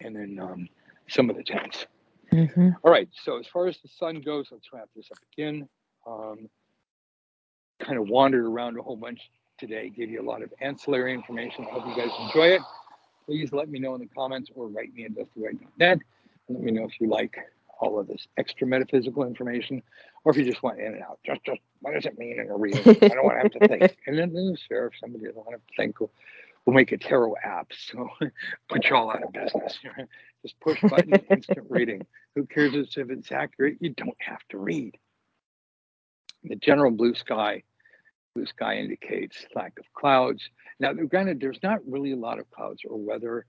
and 0.00 0.14
then 0.14 0.38
um, 0.40 0.68
some 1.08 1.30
of 1.30 1.36
the 1.36 1.42
tens. 1.42 1.86
Mhm. 2.32 2.76
All 2.82 2.90
right, 2.90 3.08
so 3.24 3.38
as 3.38 3.46
far 3.46 3.66
as 3.66 3.78
the 3.80 3.88
sun 3.88 4.20
goes, 4.20 4.48
let's 4.50 4.72
wrap 4.72 4.88
this 4.94 5.10
up 5.10 5.18
again. 5.32 5.68
Um, 6.06 6.48
kind 7.80 7.98
of 7.98 8.08
wandered 8.08 8.44
around 8.44 8.78
a 8.78 8.82
whole 8.82 8.96
bunch 8.96 9.20
today, 9.58 9.88
gave 9.90 10.10
you 10.10 10.20
a 10.20 10.22
lot 10.28 10.42
of 10.42 10.52
ancillary 10.60 11.14
information. 11.14 11.64
I 11.68 11.72
hope 11.78 11.86
you 11.86 11.96
guys 11.96 12.10
enjoy 12.26 12.48
it. 12.48 12.62
Please 13.26 13.52
let 13.52 13.68
me 13.68 13.78
know 13.78 13.94
in 13.94 14.00
the 14.00 14.06
comments 14.08 14.50
or 14.54 14.68
write 14.68 14.94
me 14.94 15.04
at 15.04 15.14
dusty.net. 15.14 15.98
Let 16.48 16.62
me 16.62 16.72
know 16.72 16.84
if 16.84 17.00
you 17.00 17.08
like 17.08 17.36
all 17.80 17.98
of 17.98 18.08
this 18.08 18.26
extra 18.36 18.66
metaphysical 18.66 19.24
information 19.24 19.82
or 20.24 20.32
if 20.32 20.38
you 20.38 20.44
just 20.44 20.62
want 20.62 20.80
in 20.80 20.94
and 20.94 21.02
out. 21.02 21.18
Just, 21.24 21.44
just 21.44 21.60
what 21.80 21.94
does 21.94 22.06
it 22.06 22.18
mean 22.18 22.40
in 22.40 22.48
a 22.50 22.56
reading? 22.56 22.82
I 22.88 23.08
don't 23.08 23.24
want 23.24 23.36
to 23.36 23.42
have 23.42 23.52
to 23.52 23.68
think. 23.68 23.96
And 24.06 24.18
then, 24.18 24.32
then 24.32 24.56
sure, 24.66 24.86
if 24.86 24.94
somebody 25.00 25.26
doesn't 25.26 25.44
want 25.44 25.56
to 25.56 25.74
think, 25.76 26.00
we'll, 26.00 26.10
we'll 26.64 26.74
make 26.74 26.90
a 26.92 26.98
tarot 26.98 27.34
app. 27.44 27.70
So 27.72 28.08
put 28.68 28.86
you 28.86 28.96
all 28.96 29.10
out 29.10 29.22
of 29.22 29.32
business. 29.32 29.78
Just 30.42 30.58
push 30.60 30.80
button, 30.82 31.14
instant 31.30 31.66
reading. 31.68 32.06
Who 32.34 32.46
cares 32.46 32.74
if 32.74 33.10
it's 33.10 33.32
accurate? 33.32 33.78
You 33.80 33.90
don't 33.90 34.16
have 34.18 34.40
to 34.50 34.58
read. 34.58 34.96
The 36.44 36.56
general 36.56 36.92
blue 36.92 37.14
sky, 37.14 37.64
blue 38.34 38.46
sky 38.46 38.76
indicates 38.76 39.46
lack 39.56 39.78
of 39.78 39.92
clouds. 39.94 40.48
Now, 40.78 40.92
granted, 40.92 41.40
there's 41.40 41.62
not 41.62 41.80
really 41.86 42.12
a 42.12 42.16
lot 42.16 42.38
of 42.38 42.48
clouds 42.50 42.82
or 42.84 42.96
weather 42.96 43.46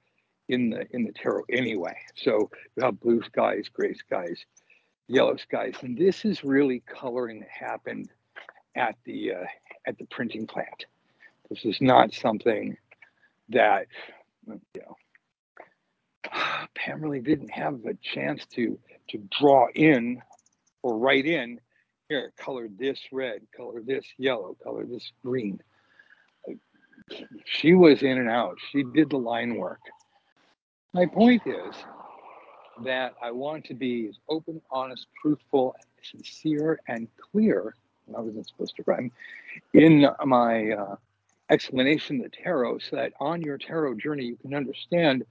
in 0.48 0.72
the 0.72 0.88
in 0.92 1.04
the 1.04 1.14
tarot 1.14 1.44
anyway. 1.50 1.96
So 2.16 2.50
you 2.76 2.84
have 2.84 3.00
blue 3.00 3.22
skies, 3.22 3.70
gray 3.72 3.94
skies, 3.94 4.44
yellow 5.08 5.38
skies, 5.38 5.76
and 5.82 5.98
this 5.98 6.26
is 6.26 6.44
really 6.44 6.82
coloring 6.88 7.40
that 7.42 7.50
happened 7.50 8.10
at 8.76 8.96
the 9.06 9.34
uh, 9.34 9.46
at 9.86 9.98
the 9.98 10.06
printing 10.06 10.48
plant. 10.48 10.86
This 11.50 11.66
is 11.66 11.80
not 11.82 12.14
something 12.14 12.76
that 13.50 13.88
you 14.48 14.82
know 14.82 14.98
Pam 16.76 17.02
really 17.02 17.20
didn't 17.20 17.52
have 17.52 17.86
a 17.86 17.94
chance 17.96 18.46
to 18.54 18.80
to 19.10 19.18
draw 19.40 19.68
in 19.74 20.22
or 20.84 20.98
write 20.98 21.26
in. 21.26 21.60
Here 22.08 22.32
color 22.38 22.68
this 22.68 23.00
red 23.12 23.42
color 23.56 23.82
this 23.82 24.06
yellow 24.18 24.56
color 24.64 24.86
this 24.86 25.12
green. 25.24 25.62
She 27.46 27.74
was 27.74 28.04
in 28.04 28.18
and 28.18 28.30
out. 28.30 28.58
She 28.72 28.84
did 28.84 29.10
the 29.10 29.18
line 29.18 29.56
work. 29.56 29.82
My 30.94 31.06
point 31.06 31.44
is 31.46 31.76
that 32.84 33.14
i 33.22 33.32
want 33.32 33.66
to 33.66 33.74
be 33.74 34.08
as 34.08 34.16
open 34.30 34.62
honest 34.72 35.08
truthful 35.22 35.76
sincere 36.02 36.80
and 36.88 37.08
clear 37.18 37.76
i 38.16 38.20
wasn't 38.20 38.48
supposed 38.48 38.76
to 38.76 38.84
rhyme 38.86 39.12
in 39.74 40.08
my 40.26 40.72
uh, 40.72 40.96
explanation 41.50 42.18
of 42.18 42.24
the 42.24 42.30
tarot 42.44 42.80
so 42.80 42.96
that 42.96 43.14
on 43.20 43.42
your 43.42 43.58
tarot 43.58 43.96
journey 43.96 44.26
you 44.26 44.38
can 44.38 44.54
understand 44.54 45.26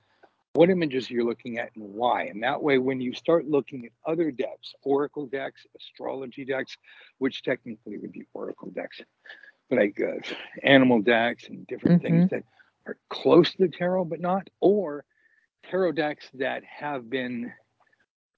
what 0.58 0.70
images 0.70 1.08
you're 1.08 1.24
looking 1.24 1.58
at 1.58 1.70
and 1.76 1.94
why. 1.94 2.24
And 2.24 2.42
that 2.42 2.60
way, 2.60 2.78
when 2.78 3.00
you 3.00 3.14
start 3.14 3.46
looking 3.46 3.84
at 3.86 3.92
other 4.04 4.32
decks, 4.32 4.74
oracle 4.82 5.26
decks, 5.26 5.64
astrology 5.78 6.44
decks, 6.44 6.76
which 7.18 7.44
technically 7.44 7.96
would 7.96 8.10
be 8.10 8.24
oracle 8.34 8.68
decks, 8.70 9.00
but 9.70 9.78
like 9.78 10.00
uh, 10.00 10.18
animal 10.64 11.00
decks 11.00 11.46
and 11.48 11.64
different 11.68 12.02
Mm-hmm. 12.02 12.26
things 12.26 12.30
that 12.30 12.42
are 12.86 12.96
close 13.08 13.52
to 13.52 13.58
the 13.58 13.68
tarot 13.68 14.06
but 14.06 14.18
not, 14.20 14.50
or 14.58 15.04
tarot 15.70 15.92
decks 15.92 16.28
that 16.34 16.64
have 16.64 17.08
been 17.08 17.52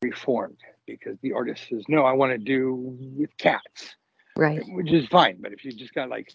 reformed 0.03 0.59
because 0.85 1.17
the 1.23 1.33
artist 1.33 1.69
says, 1.71 1.85
no, 1.89 2.05
I 2.05 2.13
want 2.13 2.33
to 2.33 2.39
do 2.39 2.75
with 3.17 3.35
cats, 3.39 3.97
Right. 4.37 4.61
which 4.69 4.93
is 4.93 5.07
fine. 5.07 5.39
But 5.41 5.55
if 5.55 5.65
you 5.65 5.73
just 5.73 5.95
got 5.95 6.11
like 6.11 6.35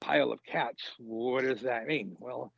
a 0.00 0.04
pile 0.06 0.32
of 0.32 0.42
cats, 0.44 0.82
what 0.98 1.44
does 1.44 1.60
that 1.60 1.86
mean? 1.86 2.16
Well, 2.18 2.50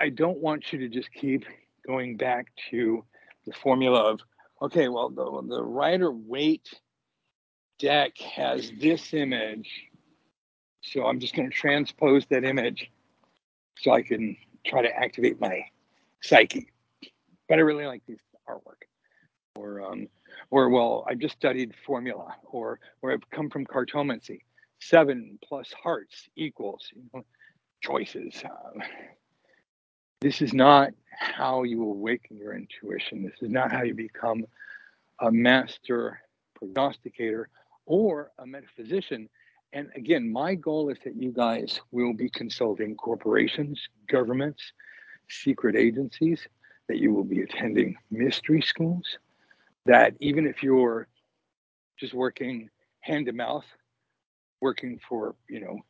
I, 0.00 0.04
I 0.04 0.08
don't 0.08 0.38
want 0.38 0.72
you 0.72 0.78
to 0.80 0.88
just 0.88 1.12
keep 1.12 1.44
going 1.86 2.16
back 2.16 2.46
to 2.70 3.04
the 3.46 3.52
formula 3.52 4.12
of 4.12 4.20
okay, 4.60 4.88
well 4.88 5.08
the 5.08 5.42
the 5.48 5.62
Rider 5.62 6.12
Waite 6.12 6.70
deck 7.78 8.16
has 8.18 8.70
this 8.80 9.12
image, 9.12 9.68
so 10.82 11.06
I'm 11.06 11.18
just 11.18 11.34
going 11.34 11.50
to 11.50 11.54
transpose 11.54 12.24
that 12.26 12.44
image 12.44 12.90
so 13.78 13.90
I 13.90 14.02
can 14.02 14.36
try 14.64 14.82
to 14.82 14.96
activate 14.96 15.40
my 15.40 15.64
psyche. 16.22 16.68
But 17.48 17.58
I 17.58 17.62
really 17.62 17.86
like 17.86 18.02
these 18.06 18.20
artwork, 18.48 18.86
or 19.56 19.82
um, 19.82 20.06
or 20.50 20.68
well, 20.68 21.04
I 21.08 21.14
just 21.14 21.34
studied 21.34 21.74
formula, 21.84 22.36
or 22.50 22.78
or 23.02 23.12
I've 23.12 23.28
come 23.30 23.50
from 23.50 23.66
cartomancy. 23.66 24.40
Seven 24.80 25.38
plus 25.44 25.72
hearts 25.72 26.28
equals 26.34 26.88
you 26.94 27.02
know, 27.14 27.24
choices. 27.82 28.42
Um, 28.44 28.82
this 30.22 30.40
is 30.40 30.52
not 30.52 30.90
how 31.18 31.64
you 31.64 31.82
awaken 31.82 32.36
your 32.36 32.54
intuition. 32.54 33.24
This 33.24 33.42
is 33.42 33.50
not 33.50 33.72
how 33.72 33.82
you 33.82 33.92
become 33.92 34.46
a 35.18 35.32
master 35.32 36.20
prognosticator 36.54 37.48
or 37.86 38.30
a 38.38 38.46
metaphysician. 38.46 39.28
And 39.72 39.90
again, 39.96 40.32
my 40.32 40.54
goal 40.54 40.90
is 40.90 40.98
that 41.04 41.16
you 41.16 41.32
guys 41.32 41.80
will 41.90 42.12
be 42.12 42.30
consulting 42.30 42.94
corporations, 42.94 43.80
governments, 44.08 44.62
secret 45.28 45.74
agencies, 45.74 46.46
that 46.86 46.98
you 46.98 47.12
will 47.12 47.24
be 47.24 47.42
attending 47.42 47.96
mystery 48.12 48.62
schools, 48.62 49.18
that 49.86 50.14
even 50.20 50.46
if 50.46 50.62
you're 50.62 51.08
just 51.98 52.14
working 52.14 52.70
hand 53.00 53.26
to 53.26 53.32
mouth, 53.32 53.64
working 54.60 55.00
for, 55.08 55.34
you 55.48 55.60
know, 55.60 55.80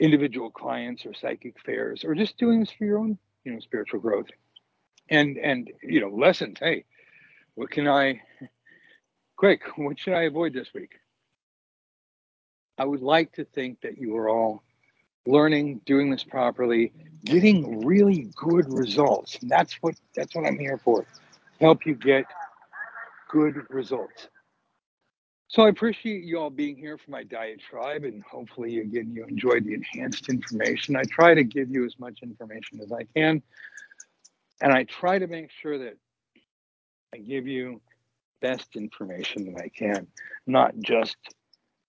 individual 0.00 0.50
clients 0.50 1.06
or 1.06 1.14
psychic 1.14 1.60
fairs, 1.64 2.04
or 2.04 2.14
just 2.14 2.38
doing 2.38 2.60
this 2.60 2.70
for 2.70 2.84
your 2.84 2.98
own, 2.98 3.18
you 3.44 3.52
know, 3.52 3.60
spiritual 3.60 4.00
growth. 4.00 4.28
And 5.10 5.38
and 5.38 5.70
you 5.82 6.00
know, 6.00 6.08
lessons, 6.08 6.58
hey, 6.60 6.84
what 7.54 7.70
can 7.70 7.88
I 7.88 8.22
quick, 9.36 9.62
what 9.76 9.98
should 9.98 10.14
I 10.14 10.24
avoid 10.24 10.52
this 10.52 10.68
week? 10.74 10.92
I 12.78 12.84
would 12.84 13.02
like 13.02 13.32
to 13.32 13.44
think 13.44 13.80
that 13.82 13.98
you 13.98 14.16
are 14.16 14.28
all 14.28 14.62
learning, 15.26 15.82
doing 15.84 16.10
this 16.10 16.24
properly, 16.24 16.92
getting 17.24 17.84
really 17.86 18.30
good 18.36 18.72
results. 18.72 19.38
And 19.42 19.50
that's 19.50 19.74
what 19.82 19.94
that's 20.14 20.34
what 20.34 20.46
I'm 20.46 20.58
here 20.58 20.78
for. 20.78 21.06
Help 21.60 21.86
you 21.86 21.94
get 21.94 22.24
good 23.28 23.56
results. 23.68 24.28
So 25.50 25.64
I 25.64 25.68
appreciate 25.68 26.22
you 26.22 26.38
all 26.38 26.48
being 26.48 26.76
here 26.76 26.96
for 26.96 27.10
my 27.10 27.24
diatribe, 27.24 28.04
and 28.04 28.22
hopefully, 28.22 28.78
again, 28.78 29.10
you 29.12 29.24
enjoyed 29.26 29.64
the 29.64 29.74
enhanced 29.74 30.28
information. 30.28 30.94
I 30.94 31.02
try 31.10 31.34
to 31.34 31.42
give 31.42 31.72
you 31.72 31.84
as 31.84 31.98
much 31.98 32.20
information 32.22 32.78
as 32.80 32.92
I 32.92 33.02
can, 33.16 33.42
and 34.60 34.72
I 34.72 34.84
try 34.84 35.18
to 35.18 35.26
make 35.26 35.50
sure 35.60 35.76
that 35.78 35.96
I 37.12 37.18
give 37.18 37.48
you 37.48 37.80
best 38.40 38.76
information 38.76 39.52
that 39.52 39.60
I 39.60 39.70
can, 39.70 40.06
not 40.46 40.78
just 40.78 41.16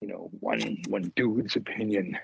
you 0.02 0.08
know 0.08 0.32
one 0.40 0.78
one 0.88 1.14
dude's 1.16 1.56
opinion. 1.56 2.18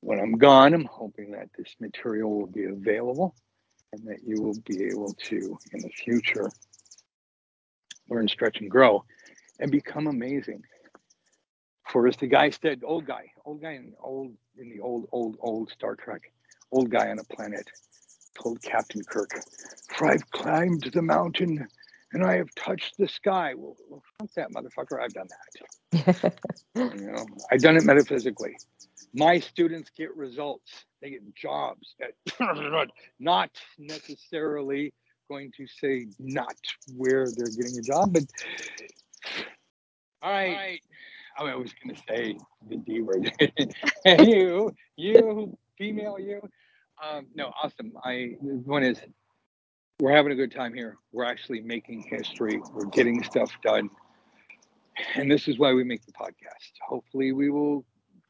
When 0.00 0.18
I'm 0.18 0.38
gone, 0.38 0.74
I'm 0.74 0.86
hoping 0.86 1.30
that 1.32 1.50
this 1.56 1.76
material 1.78 2.36
will 2.36 2.48
be 2.48 2.64
available 2.64 3.36
and 3.92 4.04
that 4.08 4.24
you 4.26 4.42
will 4.42 4.58
be 4.66 4.86
able 4.86 5.14
to, 5.28 5.56
in 5.72 5.82
the 5.82 5.90
future, 5.90 6.50
learn, 8.08 8.26
stretch, 8.26 8.56
and 8.60 8.68
grow 8.68 9.04
and 9.60 9.70
become 9.70 10.06
amazing. 10.06 10.62
For 11.88 12.06
as 12.06 12.16
the 12.16 12.26
guy 12.26 12.50
said, 12.50 12.82
old 12.84 13.06
guy, 13.06 13.32
old 13.44 13.60
guy 13.60 13.72
in 13.72 13.92
old 14.00 14.32
in 14.58 14.70
the 14.70 14.80
old 14.80 15.08
old 15.12 15.36
old 15.40 15.70
Star 15.70 15.96
Trek, 15.96 16.32
old 16.70 16.90
guy 16.90 17.10
on 17.10 17.18
a 17.18 17.24
planet, 17.24 17.68
told 18.34 18.62
Captain 18.62 19.02
Kirk, 19.04 19.30
"For 19.96 20.10
I've 20.10 20.30
climbed 20.30 20.90
the 20.92 21.02
mountain 21.02 21.66
and 22.12 22.24
I 22.24 22.36
have 22.36 22.54
touched 22.54 22.96
the 22.98 23.08
sky." 23.08 23.54
Well, 23.54 23.76
well 23.88 24.02
fuck 24.18 24.30
that 24.36 24.50
motherfucker. 24.52 25.02
I've 25.02 25.12
done 25.12 25.28
that. 25.28 26.34
you 26.74 27.06
know, 27.06 27.26
I've 27.50 27.60
done 27.60 27.76
it 27.76 27.84
metaphysically. 27.84 28.56
My 29.12 29.38
students 29.40 29.90
get 29.96 30.16
results. 30.16 30.86
They 31.02 31.10
get 31.10 31.34
jobs 31.34 31.94
that 31.98 32.12
not 33.18 33.50
necessarily 33.78 34.94
going 35.28 35.52
to 35.56 35.66
say 35.66 36.06
not 36.18 36.56
where 36.96 37.26
they're 37.30 37.48
getting 37.48 37.78
a 37.78 37.82
job, 37.82 38.12
but 38.12 38.24
all 40.22 40.30
right. 40.30 40.80
All 41.38 41.46
right. 41.46 41.54
I 41.54 41.56
was 41.56 41.72
going 41.82 41.94
to 41.94 42.02
say 42.08 42.38
the 42.68 42.76
D 42.76 43.00
word. 43.00 43.32
and 44.04 44.28
you, 44.28 44.74
you, 44.96 45.56
female, 45.78 46.18
you. 46.18 46.40
Um, 47.02 47.26
no, 47.34 47.52
awesome. 47.62 47.92
I 48.04 48.36
one 48.40 48.84
is 48.84 48.98
we're 50.00 50.14
having 50.14 50.32
a 50.32 50.36
good 50.36 50.52
time 50.52 50.74
here. 50.74 50.96
We're 51.12 51.24
actually 51.24 51.60
making 51.60 52.02
history. 52.02 52.60
We're 52.72 52.86
getting 52.86 53.22
stuff 53.24 53.50
done, 53.62 53.90
and 55.14 55.30
this 55.30 55.48
is 55.48 55.58
why 55.58 55.72
we 55.72 55.84
make 55.84 56.04
the 56.06 56.12
podcast. 56.12 56.72
Hopefully, 56.86 57.32
we 57.32 57.50
will 57.50 57.84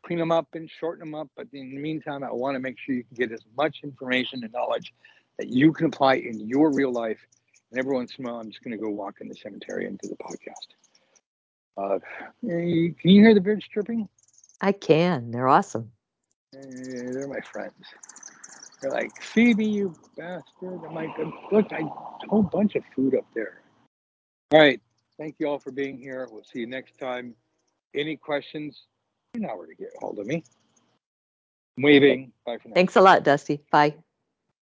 clean 0.05 0.19
them 0.19 0.33
up 0.33 0.49
and 0.55 0.71
shorten 0.71 1.01
them 1.01 1.15
up. 1.15 1.29
But 1.37 1.49
in 1.53 1.75
the 1.75 1.81
meantime, 1.81 2.25
I 2.25 2.33
want 2.33 2.55
to 2.55 2.61
make 2.61 2.79
sure 2.79 2.95
you 2.95 3.05
can 3.05 3.17
get 3.17 3.33
as 3.33 3.45
much 3.57 3.81
information 3.83 4.43
and 4.43 4.53
knowledge 4.53 4.93
that 5.39 5.49
you 5.49 5.73
can 5.73 5.87
apply 5.87 6.15
in 6.15 6.41
your 6.41 6.71
real 6.71 6.93
life. 6.93 7.19
And 7.71 7.79
every 7.79 7.95
once 7.95 8.15
in 8.19 8.25
a 8.25 8.29
while, 8.29 8.41
I'm 8.41 8.51
just 8.51 8.63
going 8.63 8.77
to 8.77 8.83
go 8.83 8.91
walk 8.91 9.17
in 9.21 9.29
the 9.29 9.35
cemetery 9.35 9.87
and 9.87 9.99
do 9.99 10.09
the 10.09 10.17
podcast. 10.17 10.75
Uh, 11.77 11.99
can 12.41 12.69
you 12.69 12.95
hear 13.03 13.35
the 13.35 13.41
birds 13.41 13.67
chirping? 13.73 14.09
I 14.61 14.73
can. 14.73 15.31
They're 15.31 15.49
awesome. 15.49 15.91
they're 16.53 17.27
my 17.27 17.41
friends. 17.41 17.75
They're 18.81 18.91
like, 18.91 19.11
Phoebe, 19.23 19.65
you 19.65 19.95
bastard. 20.17 20.81
I'm 20.87 20.95
like, 20.95 21.11
look, 21.51 21.73
I 21.73 21.81
a 21.81 22.29
whole 22.29 22.43
bunch 22.43 22.75
of 22.75 22.83
food 22.95 23.15
up 23.15 23.25
there. 23.35 23.61
All 24.53 24.61
right. 24.61 24.81
Thank 25.19 25.37
you 25.39 25.49
all 25.49 25.59
for 25.59 25.71
being 25.71 25.99
here. 25.99 26.29
We'll 26.31 26.45
see 26.45 26.61
you 26.61 26.67
next 26.67 26.99
time. 26.99 27.35
Any 27.95 28.17
questions? 28.17 28.83
You 29.35 29.41
know 29.41 29.57
where 29.57 29.67
to 29.67 29.75
get 29.75 29.91
hold 30.01 30.19
of 30.19 30.27
me. 30.27 30.43
I'm 31.77 31.85
waving. 31.85 32.33
Bye 32.45 32.59
for 32.59 32.69
now. 32.69 32.75
Thanks 32.75 32.97
a 32.97 33.01
lot, 33.01 33.23
Dusty. 33.23 33.63
Bye. 33.71 33.95